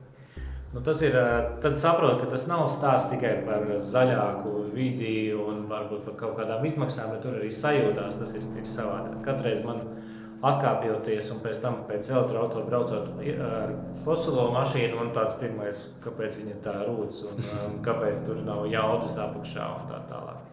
Nu, 0.75 0.83
tas 0.85 1.01
ir, 1.01 1.17
tad 1.63 1.79
saprot, 1.81 2.19
ka 2.21 2.29
tas 2.29 2.45
nav 2.45 2.67
stāsts 2.69 3.09
tikai 3.15 3.39
par 3.47 3.65
zaļāku 3.81 4.67
vidi 4.75 5.31
un 5.33 5.63
varbūt 5.71 6.05
par 6.05 6.19
kaut 6.19 6.38
kādām 6.38 6.69
izmaksām, 6.69 7.15
bet 7.15 7.25
tur 7.25 7.39
arī 7.39 7.49
sajūtās 7.49 8.19
tas 8.21 8.35
ir, 8.38 8.45
ir 8.62 8.69
savādāk. 8.69 9.23
Katreiz 9.25 9.65
man 9.65 9.81
ir 9.81 9.98
atkāpjoties 10.45 11.32
un 11.34 11.41
pēc 11.43 11.62
tam 11.63 11.82
pēc 11.89 12.10
elektroautorāta 12.13 12.67
braucot 12.67 13.10
ar 13.43 13.73
fosilo 14.06 14.45
mašīnu, 14.56 14.95
man 14.95 15.12
tāds 15.15 15.36
pirmais, 15.41 15.88
kāpēc 16.06 16.38
viņa 16.39 16.60
tā 16.63 16.75
rūc 16.88 17.23
un 17.28 17.41
um, 17.43 17.80
kāpēc 17.88 18.21
tur 18.28 18.39
nav 18.45 18.67
jaudas 18.71 19.19
apakšā 19.19 19.67
un 19.80 19.89
tā 19.91 19.99
tālāk. 20.12 20.45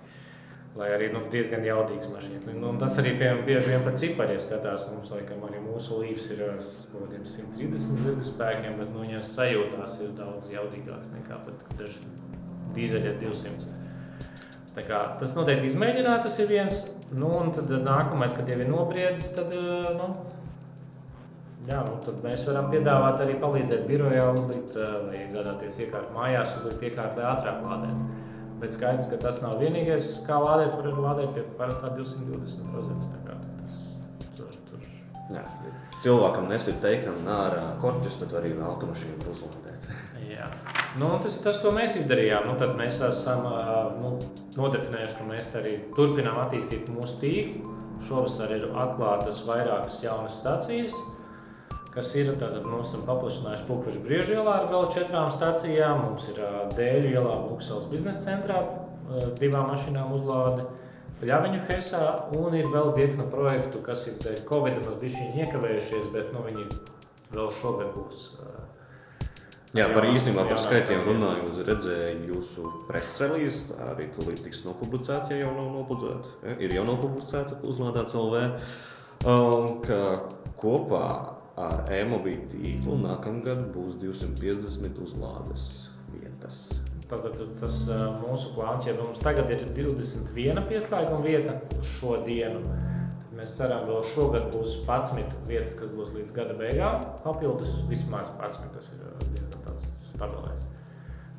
Lai 0.77 0.91
arī 0.93 1.07
nu, 1.09 1.23
diezgan 1.33 1.63
jaudīgs 1.65 2.11
mašīnas. 2.13 2.51
Nu, 2.53 2.75
tas 2.77 2.99
arī 3.01 3.15
piemēram, 3.17 3.47
bieži 3.47 3.71
vien 3.73 3.85
par 3.87 3.95
cipariem 3.97 4.43
skatās. 4.45 4.83
Mums, 4.91 5.09
laikam, 5.15 5.41
arī 5.49 5.63
mūsu 5.65 6.03
līnijas 6.03 6.27
ir 6.35 6.43
ar 6.51 6.59
kaut 6.91 7.07
kādiem 7.07 7.23
130 7.25 8.03
zirga 8.03 8.27
spēkiem, 8.29 8.77
bet 8.83 8.91
nu, 8.93 9.07
viņas 9.07 9.33
sajūtās 9.39 9.97
ir 10.05 10.13
daudz 10.19 10.53
jaudīgākas 10.53 11.15
nekā 11.15 11.41
daži 11.79 12.05
dīzeļi 12.77 13.09
ar 13.15 13.17
200. 13.23 13.86
Kā, 14.85 14.99
tas 15.17 15.33
noteikti 15.33 15.71
izmēģināt, 15.71 16.27
tas 16.27 16.35
ir 16.43 16.51
viens. 16.51 16.83
Nu, 17.17 17.31
un 17.41 17.53
tad 17.57 17.71
nākamais, 17.81 18.35
kad 18.37 18.49
jau 18.51 18.59
ir 18.61 18.69
nobriedis, 18.69 19.31
tad, 19.33 19.55
eh, 19.57 19.87
nu, 19.97 20.11
jā, 21.71 21.79
nu, 21.87 21.95
tad 22.05 22.19
mēs 22.25 22.45
varam 22.51 22.69
piedāvāt 22.75 23.23
arī 23.25 23.39
palīdzēt 23.41 23.87
birojā 23.89 24.27
uzlikt 24.35 24.77
eh, 24.77 24.93
vai 25.07 25.23
iegādāties 25.23 25.81
iekārtu 25.87 26.13
mājās, 26.19 26.53
uzlikt 26.61 26.85
iekārtu, 26.91 27.23
lai 27.23 27.31
ātrāk 27.31 27.65
lādētu. 27.65 28.23
Bet 28.61 28.77
skaidrs, 28.77 29.09
ka 29.13 29.21
tas 29.21 29.41
nav 29.45 29.57
vienīgais, 29.61 30.11
kā 30.29 30.37
lādēt, 30.41 30.77
var 30.77 31.01
lādēt 31.09 31.33
pie 31.37 31.45
parastā 31.57 31.93
220 31.97 32.77
rozemes. 32.77 33.09
Tas 33.33 33.81
tur, 34.37 34.61
tur. 34.69 34.85
Jā. 35.33 35.45
Cilvēkam 36.05 36.49
nesit 36.53 36.83
teikam 36.85 37.25
ārā 37.33 37.65
korķus, 37.81 38.21
tad 38.21 38.37
arī 38.37 38.53
automašīnu 38.61 39.25
uzlādēt. 39.33 39.89
Jā. 40.25 40.49
Nu, 41.01 41.11
tas 41.23 41.37
ir 41.37 41.45
tas, 41.45 41.59
ko 41.61 41.73
mēs 41.77 41.99
izdarījām. 42.01 42.47
Nu, 42.49 42.55
tad 42.61 42.77
mēs 42.79 43.01
esam 43.05 43.45
nu, 44.01 44.15
nodefinējuši, 44.57 45.17
ka 45.19 45.27
mēs 45.29 45.51
arī 45.59 45.75
turpinām 45.97 46.41
attīstīt 46.47 46.89
mūsu 46.93 47.21
tīklu. 47.23 47.75
Šovasar 48.07 48.51
ir 48.53 48.67
atklātas 48.77 49.39
vairākas 49.49 50.03
jaunas 50.05 50.35
stācijas, 50.43 50.97
kas 51.95 52.11
ir. 52.21 52.33
Tātad 52.37 52.65
mums 52.69 52.91
esam 52.91 53.07
paplašinājuši 53.09 53.69
Pūkušu 53.69 54.03
briežu 54.05 54.37
ielā 54.37 54.57
ar 54.63 54.67
vēl 54.73 54.91
četrām 54.97 55.31
stācijām. 55.33 56.03
Mums 56.05 56.29
ir 56.33 56.43
Dēļu 56.77 57.15
ielā 57.15 57.39
Buksels 57.47 57.89
biznesa 57.93 58.25
centrā 58.27 58.61
divām 59.41 59.71
mašīnām 59.73 60.13
uzlāde. 60.17 60.67
Pļaviņu 61.21 61.63
Hesā 61.71 62.03
un 62.37 62.57
ir 62.59 62.69
vēl 62.69 62.93
virkne 62.97 63.25
projektu, 63.33 63.81
kas 63.85 64.05
ir 64.11 64.19
dēļ 64.21 64.43
Covid 64.51 64.83
mazliet 64.85 65.41
iekavējušies, 65.47 66.11
bet 66.13 66.29
nu, 66.37 66.45
viņi 66.45 66.69
vēl 67.33 67.49
šogad 67.63 67.95
būs 67.97 68.29
Jā, 69.77 69.91
par 69.93 70.07
īstenībā 70.09 70.47
par 70.49 70.57
skaitļiem 70.57 71.03
runājot, 71.05 71.59
redzēju 71.67 72.29
jūsu 72.31 72.71
presrelīzi. 72.89 73.75
Tā 73.75 73.91
arī 73.93 74.07
tūlīt 74.15 74.41
tiks 74.47 74.63
nopublicēta, 74.65 75.35
ja 75.35 75.43
jau 75.43 75.51
nav 75.53 75.67
nopublicēta. 75.75 76.55
Ir 76.65 76.73
jau 76.79 76.85
nopublicēta 76.89 77.59
uzlādēts 77.61 78.17
LV. 78.17 78.41
Um, 79.29 79.83
ka 79.85 79.99
kopā 80.57 81.03
ar 81.61 81.93
e-mobīlu 81.93 82.49
tīklu 82.55 82.97
nākamgad 83.03 83.67
būs 83.75 83.99
250 84.01 85.03
uzlādes 85.05 85.67
vietas. 86.15 86.61
Tātad 87.11 87.37
tas 87.61 87.79
mūsu 88.23 88.55
plāns, 88.57 88.89
ja 88.89 88.97
mums 88.97 89.21
tagad 89.23 89.53
ir 89.53 89.69
21 89.77 90.65
pieslēguma 90.71 91.21
vieta 91.23 91.61
uz 91.77 91.93
šo 91.99 92.17
dienu, 92.27 92.65
tad 93.21 93.37
mēs 93.37 93.59
ceram, 93.61 93.85
ka 93.87 94.01
šogad 94.15 94.49
būs 94.57 94.81
11 94.89 95.37
vietas, 95.53 95.77
kas 95.79 95.93
būs 95.93 96.17
līdz 96.17 96.33
gada 96.37 96.57
beigām. 96.59 97.05
Papildus 97.25 97.77
vismaz 97.93 98.33
11. 98.41 98.73
Tas 98.75 98.91
ir 98.97 99.46
stabilais. 100.17 100.67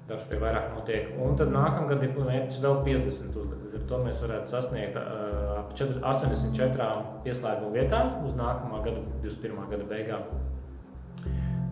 Darbs 0.08 0.28
pie 0.32 0.40
vairāk 0.40 0.70
notiek. 0.72 1.10
Un 1.20 1.36
tad 1.40 1.50
nākamgad 1.52 2.04
ir 2.06 2.14
mērķis 2.16 2.62
vēl 2.64 2.78
50 2.86 3.34
uzlikt. 3.42 3.64
Līdz 3.66 3.80
ar 3.82 3.88
to 3.90 3.98
mēs 4.06 4.22
varētu 4.24 4.52
sasniegt 4.54 5.00
uh, 5.02 5.58
ap 5.60 5.74
84 5.76 6.88
pieslēgumu 7.26 7.74
vietām 7.76 8.22
uz 8.24 8.38
nākamā 8.40 8.80
gada, 8.86 9.04
21. 9.26 9.66
gada 9.74 9.90
beigām. 9.90 10.30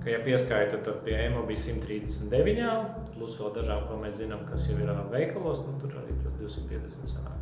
Ka, 0.03 0.11
ja 0.11 0.19
pieskaita, 0.21 0.81
tad 0.85 0.99
pie 1.07 1.15
EMO 1.23 1.45
bija 1.47 1.63
139, 1.63 2.67
plus 3.15 3.39
vēl 3.39 3.55
dažām, 3.55 3.87
ko 3.87 3.95
mēs 4.03 4.19
zinām, 4.19 4.43
kas 4.51 4.67
jau 4.69 4.75
ir 4.77 4.91
veikalos, 5.09 5.63
nu, 5.65 5.79
tur 5.81 5.95
arī 6.03 6.13
tas 6.21 6.35
250 6.37 7.15
sanāk. 7.15 7.39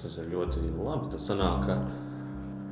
Tas 0.00 0.16
ir 0.22 0.30
ļoti 0.32 0.62
labi. 0.78 1.10
Tas 1.12 1.26
sanāk, 1.28 1.66
ka 1.66 1.76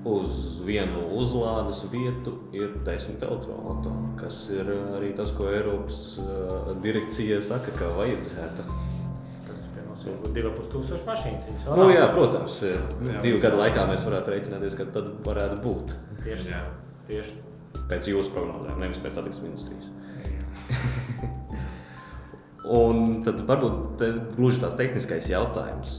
uz 0.08 0.60
vienu 0.64 1.02
uzlādes 1.20 1.82
vietu 1.92 2.36
ir 2.56 2.72
desmit 2.86 3.22
elektroautorāti, 3.26 4.14
kas 4.20 4.38
ir 4.54 4.70
arī 4.96 5.10
tas, 5.16 5.32
ko 5.36 5.50
Eiropas 5.52 6.00
uh, 6.22 6.70
direkcija 6.84 7.40
saka, 7.44 7.74
ka 7.76 7.90
vajadzētu. 7.98 8.64
Mašīnas. 11.04 11.66
Nu, 11.76 11.90
jā, 11.92 12.06
protams, 12.14 12.62
jā, 12.64 13.18
divu 13.20 13.40
gadu 13.42 13.60
laikā 13.60 13.84
mēs 13.90 14.06
varētu 14.06 14.32
rēķināties, 14.32 14.76
ka 14.78 14.88
tad 14.94 15.10
varētu 15.26 15.60
būt. 15.64 15.96
Tieši 16.24 16.48
tā. 16.48 16.62
Tieši. 17.10 17.36
Pēc 17.90 18.08
jūsu 18.08 18.32
prognozēm, 18.32 18.80
nevis 18.80 19.02
pēc 19.02 19.18
attīstības 19.20 19.50
ministrijas. 19.50 19.90
Un 22.70 23.22
tad 23.26 23.40
varbūt 23.48 24.02
gluži 24.36 24.60
tāds 24.62 24.76
tehniskais 24.78 25.26
jautājums. 25.32 25.96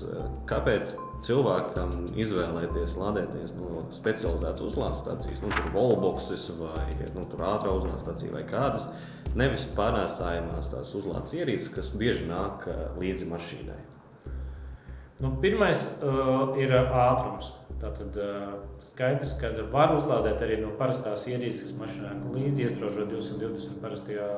Kāpēc 0.48 0.94
cilvēkam 1.26 1.92
izvēlēties 2.16 2.94
lādēties 2.96 3.52
no 3.58 3.84
specializētas 3.92 4.64
uzlādes 4.64 5.02
stācijas, 5.04 5.42
nu, 5.44 5.52
tur 5.52 5.68
volboxes 5.76 6.48
vai 6.62 6.86
nu, 7.12 7.26
ātrā 7.28 7.76
uzlādes 7.76 8.06
stācija 8.06 8.32
vai 8.38 8.46
kādas, 8.48 8.88
nevis 9.36 9.68
pārnēsājumās 9.76 10.72
tās 10.72 10.94
uzlādes 10.96 11.36
ierīces, 11.36 11.74
kas 11.76 11.92
bieži 11.92 12.30
nāk 12.30 12.70
līdzi 13.02 13.28
mašīnai? 13.34 13.82
Nu, 15.22 15.36
pirmais 15.42 15.84
uh, 16.02 16.56
ir 16.58 16.72
ātrums. 16.74 17.52
Tātad 17.82 18.16
uh, 18.18 18.56
skaidrs, 18.92 19.36
ka 19.42 19.52
var 19.74 19.94
uzlādēt 19.98 20.42
arī 20.46 20.58
no 20.62 20.72
parastās 20.80 21.28
ierīces, 21.30 21.68
kas 21.68 21.78
mašīnā 21.82 22.16
līdzi 22.32 22.66
iesprāžot 22.66 23.12
220 23.12 23.84
parastajā 23.84 24.30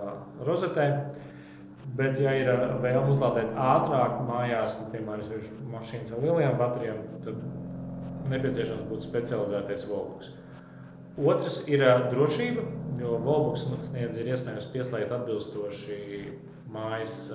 rozetē. 0.47 0.87
Bet, 1.83 2.15
ja 2.17 2.31
ir 2.39 2.47
vēlme 2.81 3.11
uzlādēt 3.11 3.51
ātrāk 3.59 4.21
mājās, 4.25 4.79
nu, 4.79 4.87
piemēram, 4.93 5.25
ir 5.35 5.49
mašīnas 5.73 6.13
ar 6.15 6.23
lielajām 6.23 6.55
baterijām, 6.61 7.01
tad 7.25 7.43
nepieciešams 8.31 8.87
būt 8.89 9.03
specializēties 9.05 9.85
Volkswagen. 9.91 10.39
Otrs 11.19 11.59
ir 11.69 11.83
drošība, 12.09 12.63
jo 12.97 13.19
Volkswagen 13.21 13.83
sniedz 13.85 14.17
ir 14.17 14.31
iespējams 14.33 14.71
pieslēgt 14.73 15.13
atbilstoši 15.13 15.99
mājas 16.73 17.27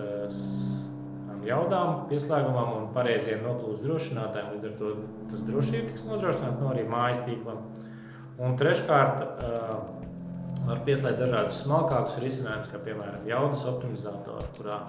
jaudām, 1.46 2.08
pieslēgumam 2.10 2.72
un 2.80 2.88
pareiziem 2.96 3.44
noplūdes 3.44 3.84
drošinātājiem. 3.84 4.56
Līdz 4.56 4.70
ar 4.70 4.74
to 4.80 4.94
tas 5.30 5.44
drošība 5.46 5.92
tiks 5.92 6.08
nodrošināta 6.08 6.58
no 6.62 6.72
arī 6.72 6.88
mājas 6.88 7.22
tīklam. 7.28 7.62
Un 8.42 8.58
treškārt, 8.58 9.22
var 10.68 10.82
pieslēgt 10.86 11.22
dažādus 11.22 11.62
smalkākus 11.64 12.18
risinājumus, 12.24 12.72
kā 12.72 12.80
piemēram 12.84 13.28
jaudas 13.28 13.64
optimizatoru, 13.70 14.48
kurā 14.58 14.80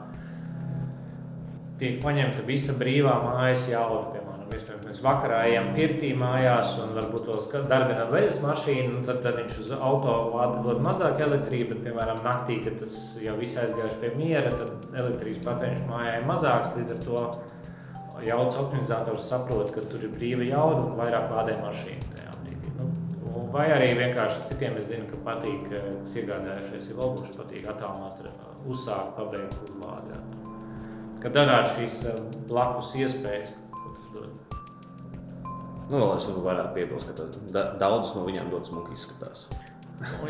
tiek 1.80 2.02
paņemta 2.04 2.44
visa 2.48 2.76
brīvā 2.80 3.15
mājas 3.24 3.70
jauda. 3.72 4.10
Piemēram, 4.15 4.30
Iespējams, 4.50 4.88
mēs 4.89 5.02
vakarā 5.06 5.44
ejam 5.46 5.68
pirtī 5.76 6.08
mājās 6.18 6.72
un 6.82 6.96
varbūt 6.96 7.28
vēl 7.30 7.68
darbinām 7.70 8.10
veļas 8.10 8.39
mašīnu, 8.42 8.96
un 8.98 9.04
tad, 9.06 9.20
tad 9.22 9.38
viņš 9.38 9.60
uz 9.62 9.70
auto 9.78 10.15
dod 10.65 10.82
mazāk 10.82 11.22
elektrības, 11.22 11.76
bet, 11.76 11.84
piemēram, 11.86 12.24
naktī, 12.26 12.58
kad 12.65 12.80
tas 12.82 12.96
jau 13.22 13.36
viss 13.38 13.60
aizgājuši 13.62 14.02
pie 14.02 14.10
miera, 14.18 14.50
tad 14.50 14.98
elektrības 15.04 15.44
patēriņš 15.46 15.86
mājā 15.92 16.15
ir 16.18 16.26
mazāks. 16.32 16.74
Līdz 16.80 16.96
ar 16.96 17.04
to 17.06 17.22
jaudas 18.26 18.58
optimizators 18.63 19.30
saprot, 19.30 19.70
ka 19.76 19.86
tur 19.86 20.08
ir 20.08 20.15
brīva 20.18 20.50
jauda 20.50 20.82
un 20.88 20.98
vairāk 20.98 21.30
lādē 21.36 21.60
mašīnu. 21.62 22.10
Nu, 22.10 22.18
vai 23.53 23.67
arī 23.75 23.93
vienkārši 23.97 24.49
citiem 24.51 24.77
es 24.81 24.89
zinu, 24.91 25.07
ka 25.12 25.21
patīk, 25.27 25.69
kas 25.71 26.17
iegādājušies 26.21 26.91
ir 26.91 26.99
lobuši, 26.99 27.38
patīk 27.38 27.69
attālināt, 27.71 28.21
uzsākt, 28.69 29.15
pabeigt 29.17 29.57
uzlādēt. 29.67 30.35
Ka 31.19 31.31
dažādi 31.35 31.73
šīs 31.77 32.03
blakus 32.47 32.93
iespējas, 32.99 33.55
Nu, 35.89 35.97
vēl 35.97 36.12
es 36.19 36.27
varētu 36.29 36.75
piebilst, 36.75 37.09
ka 37.17 37.23
da, 37.49 37.63
daudzas 37.81 38.13
no 38.13 38.21
viņām 38.27 38.51
ļoti 38.53 38.69
smuki 38.69 38.93
izskatās. 38.93 39.47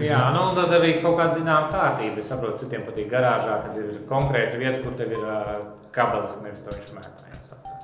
Jā, 0.01 0.21
nu, 0.34 0.45
tad 0.55 0.71
arī 0.77 0.93
kaut 1.03 1.17
kāda 1.19 1.36
zināmā 1.36 1.67
kārtība. 1.73 2.23
Es 2.23 2.32
saprotu, 2.32 2.63
citiem 2.63 2.86
patīk 2.88 3.10
garāžā, 3.12 3.58
kad 3.65 3.75
ir 3.77 3.99
konkrēta 4.10 4.55
vieta, 4.62 4.79
kur 4.86 4.95
tev 4.97 5.12
ir 5.13 5.25
uh, 5.27 5.51
kabelis, 5.93 6.39
nevis 6.45 6.63
to 6.63 6.77
viņš 6.77 6.93
mētā. 6.95 7.29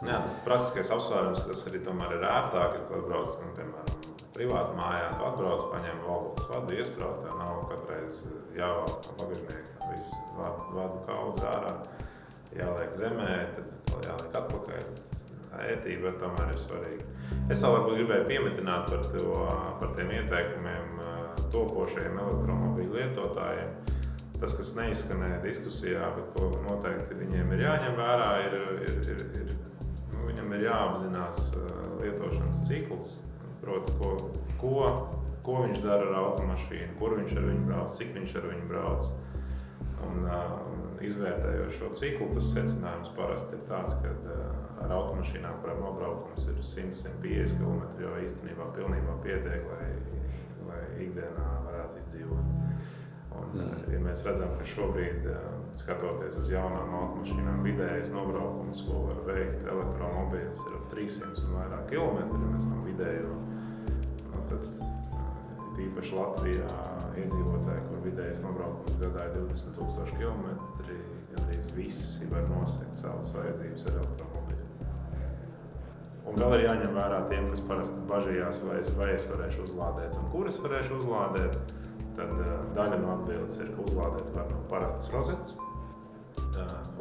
Jā, 0.06 0.20
tas 0.22 0.38
ir 0.38 0.46
praktiskais 0.46 0.90
apsvērums, 0.94 1.44
kas 1.48 1.68
arī 1.70 1.80
tomēr 1.86 2.18
ir 2.18 2.26
ērtāk, 2.30 2.74
ja 2.78 2.82
tu 2.88 2.98
atbrauc, 2.98 3.32
un, 3.42 3.54
piemēram, 3.58 3.85
privāti 4.36 4.76
mājā, 4.78 5.08
tu 5.16 5.28
atbrauc, 5.30 5.66
paņem 5.72 6.02
valdes 6.06 6.50
vadu, 6.52 6.76
iesprāut, 6.76 7.24
tā 7.24 7.36
nav 7.40 7.64
katreiz 7.72 8.22
jāvelk 8.58 9.08
no 9.08 9.18
bagāžnieka, 9.22 9.92
visu 9.94 10.22
vadu, 10.36 10.68
vadu 10.76 11.02
kaudz 11.08 11.46
ārā, 11.54 11.74
jāliek 12.60 12.96
zemē, 13.00 13.32
tad 13.56 14.08
jāliek 14.10 14.40
atpakaļ 14.42 14.90
ētība 15.66 16.16
tomēr 16.20 16.52
ir 16.52 16.62
svarīga. 16.66 17.06
Es 17.54 17.62
vēl 17.64 17.78
varbūt 17.78 18.00
gribēju 18.00 18.28
pieminēt 18.30 18.90
par, 18.92 19.06
to, 19.14 19.44
par 19.80 19.94
tiem 19.96 20.12
ieteikumiem 20.18 21.00
topošajiem 21.54 22.18
elektromobīļu 22.26 22.98
lietotājiem. 23.00 23.76
Tas, 24.36 24.56
kas 24.58 24.74
neizskanēja 24.76 25.38
diskusijā, 25.46 26.10
bet 26.18 26.34
ko 26.36 26.50
noteikti 26.66 27.16
viņiem 27.22 27.54
ir 27.56 27.64
jāņem 27.64 27.96
vērā, 27.96 28.32
ir, 28.50 28.58
ir, 28.84 28.98
ir, 29.14 29.22
ir 29.40 29.54
nu, 30.12 30.26
viņam 30.28 30.52
ir 30.58 30.66
jāapzinās 30.68 31.46
lietošanas 32.02 32.66
cikls. 32.68 33.16
Proti, 33.66 33.94
ko, 34.00 34.12
ko, 34.62 34.74
ko 35.46 35.62
viņš 35.66 35.80
dara 35.84 36.10
ar 36.10 36.20
automašīnu, 36.22 36.92
kur 37.00 37.18
viņš 37.20 37.38
ar 37.40 37.48
viņu 37.50 37.70
brauc, 37.70 37.96
cik 37.98 38.14
viņš 38.18 38.36
ar 38.42 38.50
viņu 38.52 38.68
brauc. 38.70 39.08
Un, 40.06 40.28
uh, 40.28 40.60
izvērtējot 41.06 41.74
šo 41.80 41.90
ciklu, 41.98 42.28
tas 42.36 42.52
secinājums 42.54 43.12
parasti 43.18 43.58
ir 43.58 43.64
tāds, 43.70 43.96
ka 44.04 44.12
uh, 44.14 44.66
ar 44.86 44.94
automašīnām, 45.00 45.60
kurām 45.64 45.82
nobraukums 45.84 46.46
ir 46.52 46.60
100-150 46.62 47.58
km, 47.62 47.82
jau 48.04 48.14
īstenībā 48.22 48.70
pilnībā 48.78 49.18
pietiek, 49.26 49.66
lai, 49.72 49.90
lai 50.70 50.82
ikdienā 51.08 51.50
varētu 51.66 52.04
izdzīvot. 52.04 52.54
Un, 53.36 53.50
mm. 53.52 53.80
ja 53.92 54.00
mēs 54.00 54.22
redzam, 54.28 54.54
ka 54.60 54.68
šobrīd, 54.70 55.26
skatoties 55.76 56.38
uz 56.40 56.52
jaunām 56.54 56.94
automašīnām, 57.02 57.66
vidējais 57.66 58.14
nobraukums, 58.16 58.84
ko 58.88 59.02
var 59.10 59.20
veikt 59.28 59.68
elektromobīls, 59.68 60.62
ir 60.70 60.78
ap 60.78 60.86
300 60.94 61.44
un 61.44 61.58
vairāk 61.58 61.90
kilometru. 61.92 62.40
Ja 62.40 62.54
mēs 62.54 62.70
tam 62.70 62.86
vidējo, 62.88 63.34
nu, 63.34 63.55
tad 64.50 65.82
īpaši 65.86 66.16
Latvijā 66.16 66.70
iedzīvotāji, 67.20 67.84
kur 67.90 68.02
vidējais 68.06 68.42
nobraukums 68.44 68.98
gadā 69.02 69.28
ir 69.30 69.38
20,000 69.42 70.18
km, 70.20 70.46
arī 70.86 71.60
visi 71.76 72.28
var 72.32 72.48
nosegt 72.50 72.96
savas 73.02 73.34
vajadzības 73.36 73.88
ar 73.90 74.00
elektromobīlu. 74.02 74.66
Un 76.26 76.40
vēl 76.42 76.56
ir 76.58 76.66
jāņem 76.66 76.96
vērā 76.96 77.20
tiem, 77.30 77.50
kas 77.52 77.64
parasti 77.70 78.06
bažījās, 78.10 78.62
vai 78.66 78.80
es, 78.82 78.94
vai 78.98 79.10
es 79.14 79.28
varēšu 79.30 79.68
uzlādēt 79.68 80.16
un 80.18 80.32
kur 80.34 80.50
es 80.50 80.58
varēšu 80.64 81.02
uzlādēt. 81.02 81.60
Tad 82.16 82.32
uh, 82.32 82.52
daļa 82.78 82.98
no 83.02 83.12
atbildes 83.18 83.60
ir, 83.60 83.74
ka 83.76 83.84
uzlādēt 83.90 84.30
var 84.38 84.48
no 84.54 84.62
parastas 84.72 85.12
rozetes. 85.12 85.58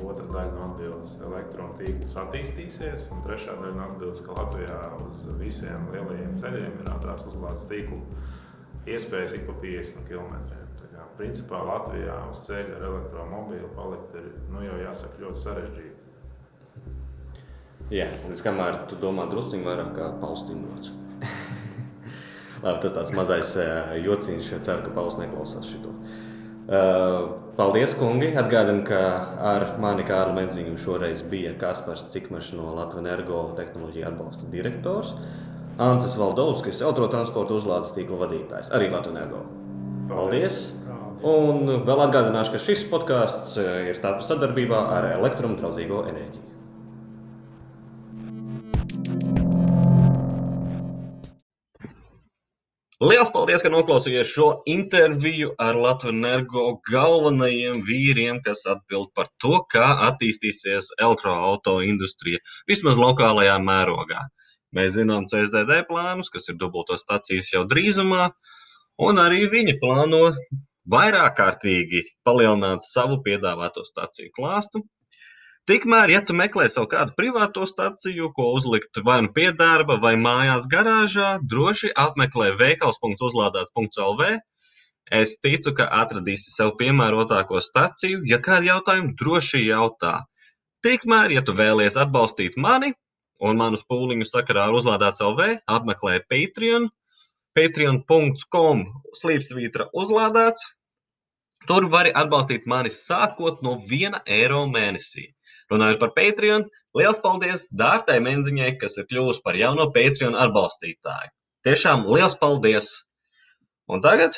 Otra 0.04 0.24
daļa 0.26 0.52
no 0.54 0.64
atbildes- 0.68 1.14
elektronu 1.28 1.76
tīkls 1.78 2.16
attīstīsies. 2.18 3.06
Un 3.14 3.22
trešā 3.24 3.54
daļa 3.60 3.74
no 3.76 3.84
atbildes- 3.88 4.22
ka 4.26 4.36
Latvijā 4.38 4.80
uz 5.04 5.22
visiem 5.38 5.86
lielajiem 5.92 6.34
ceļiem 6.40 6.80
ir 6.80 6.90
ātrās 6.94 7.22
uzlādes 7.28 7.68
tīklu 7.70 8.00
iespējas 8.86 9.36
ik 9.38 9.46
pa 9.46 9.54
50 9.62 10.08
km. 10.08 10.34
Kā, 10.94 11.06
principā 11.18 11.60
Latvijā 11.70 12.16
uz 12.30 12.42
ceļa 12.48 12.76
ar 12.76 12.88
elektromobīlu 12.90 13.70
palikt 13.76 14.18
ir 14.20 14.28
nu, 14.50 14.62
jau 14.66 14.76
jāsaka 14.82 15.22
ļoti 15.22 15.42
sarežģīti. 15.44 15.90
Jā, 17.90 18.08
līdz 18.28 18.42
kamēr 18.42 18.86
tu 18.88 18.96
domā 18.96 19.28
drusciņā 19.30 19.64
vairāk 19.64 19.94
kā 19.96 20.10
paustīnots. 20.20 20.92
Labi, 22.64 22.80
tas 22.80 22.94
tāds 22.96 23.12
mazais 23.12 23.56
jociņš. 24.04 24.54
Ceru, 24.64 24.86
ka 24.86 24.94
Pauls 24.96 25.18
neklausās 25.20 25.68
šo. 25.68 25.90
Uh, 25.90 26.23
paldies, 26.68 27.92
kungi! 27.98 28.31
Atgādinu, 28.40 28.85
ka 28.88 29.00
ar 29.53 29.66
mani 29.83 30.07
Kārlu 30.09 30.37
Menziņu 30.38 30.79
šoreiz 30.81 31.20
bija 31.29 31.53
Kaspars 31.61 32.07
Cikmašs 32.14 32.55
no 32.57 32.72
Latvijas 32.77 33.05
Energo 33.05 33.42
tehnoloģija 33.59 34.09
atbalsta 34.12 34.48
direktors. 34.53 35.12
Ancis 35.83 36.14
Valdovskis, 36.16 36.81
autotransporta 36.87 37.57
uzlādes 37.59 37.92
tīkla 37.96 38.22
vadītājs, 38.24 38.72
arī 38.72 38.88
Latvijas 38.92 39.18
Energo. 39.18 39.44
Paldies! 40.09 40.64
Un 41.24 41.68
vēl 41.87 42.03
atgādināšu, 42.05 42.53
ka 42.53 42.61
šis 42.61 42.83
podkāsts 42.90 43.57
ir 43.61 44.00
tapis 44.05 44.29
sadarbībā 44.29 44.81
ar 44.92 45.09
elektromaģisko 45.14 46.03
enerģiju. 46.11 46.53
Lielas 53.04 53.28
paldies, 53.34 53.60
ka 53.60 53.68
noklausījāties 53.68 54.30
šo 54.32 54.44
interviju 54.70 55.50
ar 55.60 55.76
Latvijas 55.76 56.14
energo 56.14 56.62
galvenajiem 56.88 57.82
vīriem, 57.84 58.38
kas 58.46 58.62
atbild 58.70 59.10
par 59.18 59.28
to, 59.42 59.58
kā 59.74 59.88
attīstīsies 60.06 60.88
elektroautorāta 60.96 61.84
industrija 61.84 62.40
vismaz 62.70 62.96
lokālajā 63.02 63.58
mērogā. 63.66 64.22
Mēs 64.78 64.94
zinām 64.96 65.26
CSDD 65.28 65.82
plānus, 65.90 66.32
kas 66.32 66.48
ir 66.48 66.56
dubulto 66.62 66.96
stacijas 66.96 67.50
jau 67.52 67.66
drīzumā, 67.68 68.30
un 69.08 69.20
arī 69.20 69.42
viņi 69.52 69.76
plāno 69.84 70.22
vairāk 70.96 71.36
kārtīgi 71.42 72.06
palielināt 72.24 72.88
savu 72.88 73.20
piedāvāto 73.26 73.84
staciju 73.84 74.32
klāstu. 74.38 74.80
Tikmēr, 75.70 76.11
ja 76.12 76.20
tu 76.29 76.35
meklē 76.37 76.66
savu 76.68 76.90
kādu 76.92 77.14
privāto 77.16 77.64
staciju, 77.68 78.27
ko 78.37 78.50
uzlikt 78.57 78.98
vai 79.07 79.22
nu 79.24 79.31
pie 79.37 79.46
darba, 79.61 79.94
vai 80.03 80.12
mājās 80.24 80.66
garāžā, 80.74 81.29
droši 81.53 81.88
apmeklē 82.03 82.50
veikals.uzlādēts.lv. 82.61 84.27
Es 85.20 85.33
ticu, 85.46 85.72
ka 85.79 85.87
atradīsi 86.03 86.53
sev 86.53 86.74
piemērotāko 86.83 87.62
staciju. 87.64 88.20
Ja 88.29 88.40
kādi 88.44 88.68
jautājumi, 88.68 89.14
droši 89.22 89.62
jautā. 89.64 90.12
Tikmēr, 90.85 91.33
ja 91.38 91.44
tu 91.48 91.57
vēlies 91.57 91.96
atbalstīt 92.05 92.61
mani 92.61 92.92
un 93.40 93.57
manus 93.61 93.88
pūliņus 93.88 94.37
sakarā 94.37 94.68
ar 94.68 94.77
uzlādēts 94.77 95.24
LV, 95.24 95.48
apmeklē 95.79 96.18
Patreon, 96.29 96.90
patreon.com 97.57 98.85
slīpsvītra 99.16 99.88
uzlādēts, 99.96 100.68
Tur 101.68 101.87
vari 101.92 102.11
atbalstīt 102.20 102.66
mani 102.70 102.90
sākot 102.92 103.62
no 103.64 103.79
1 103.98 104.18
eiro 104.38 104.64
mēnesī. 104.72 105.22
Runājot 105.72 106.00
par 106.03 106.12
Patreon, 106.16 106.66
liels 106.98 107.20
paldies 107.24 107.66
Dārtai 107.72 108.18
Menziņai, 108.24 108.74
kas 108.81 108.98
ir 109.00 109.09
kļuvusi 109.11 109.42
par 109.44 109.59
jauno 109.59 109.88
Patreon 109.94 110.37
atbalstītāju. 110.46 111.33
Tiešām 111.64 112.05
liels 112.11 112.37
paldies! 112.40 112.90
Un 113.88 114.05
tagad 114.05 114.37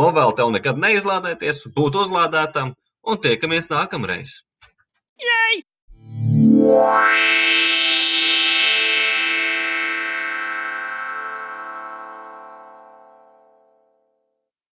novēlu 0.00 0.36
tev 0.38 0.52
nekad 0.54 0.80
neizlādēties, 0.80 1.64
būt 1.76 2.00
uzlādētam 2.04 2.74
un 3.04 3.20
tiekamies 3.24 3.68
nākamreiz! 3.72 4.38
Yay! 5.20 5.64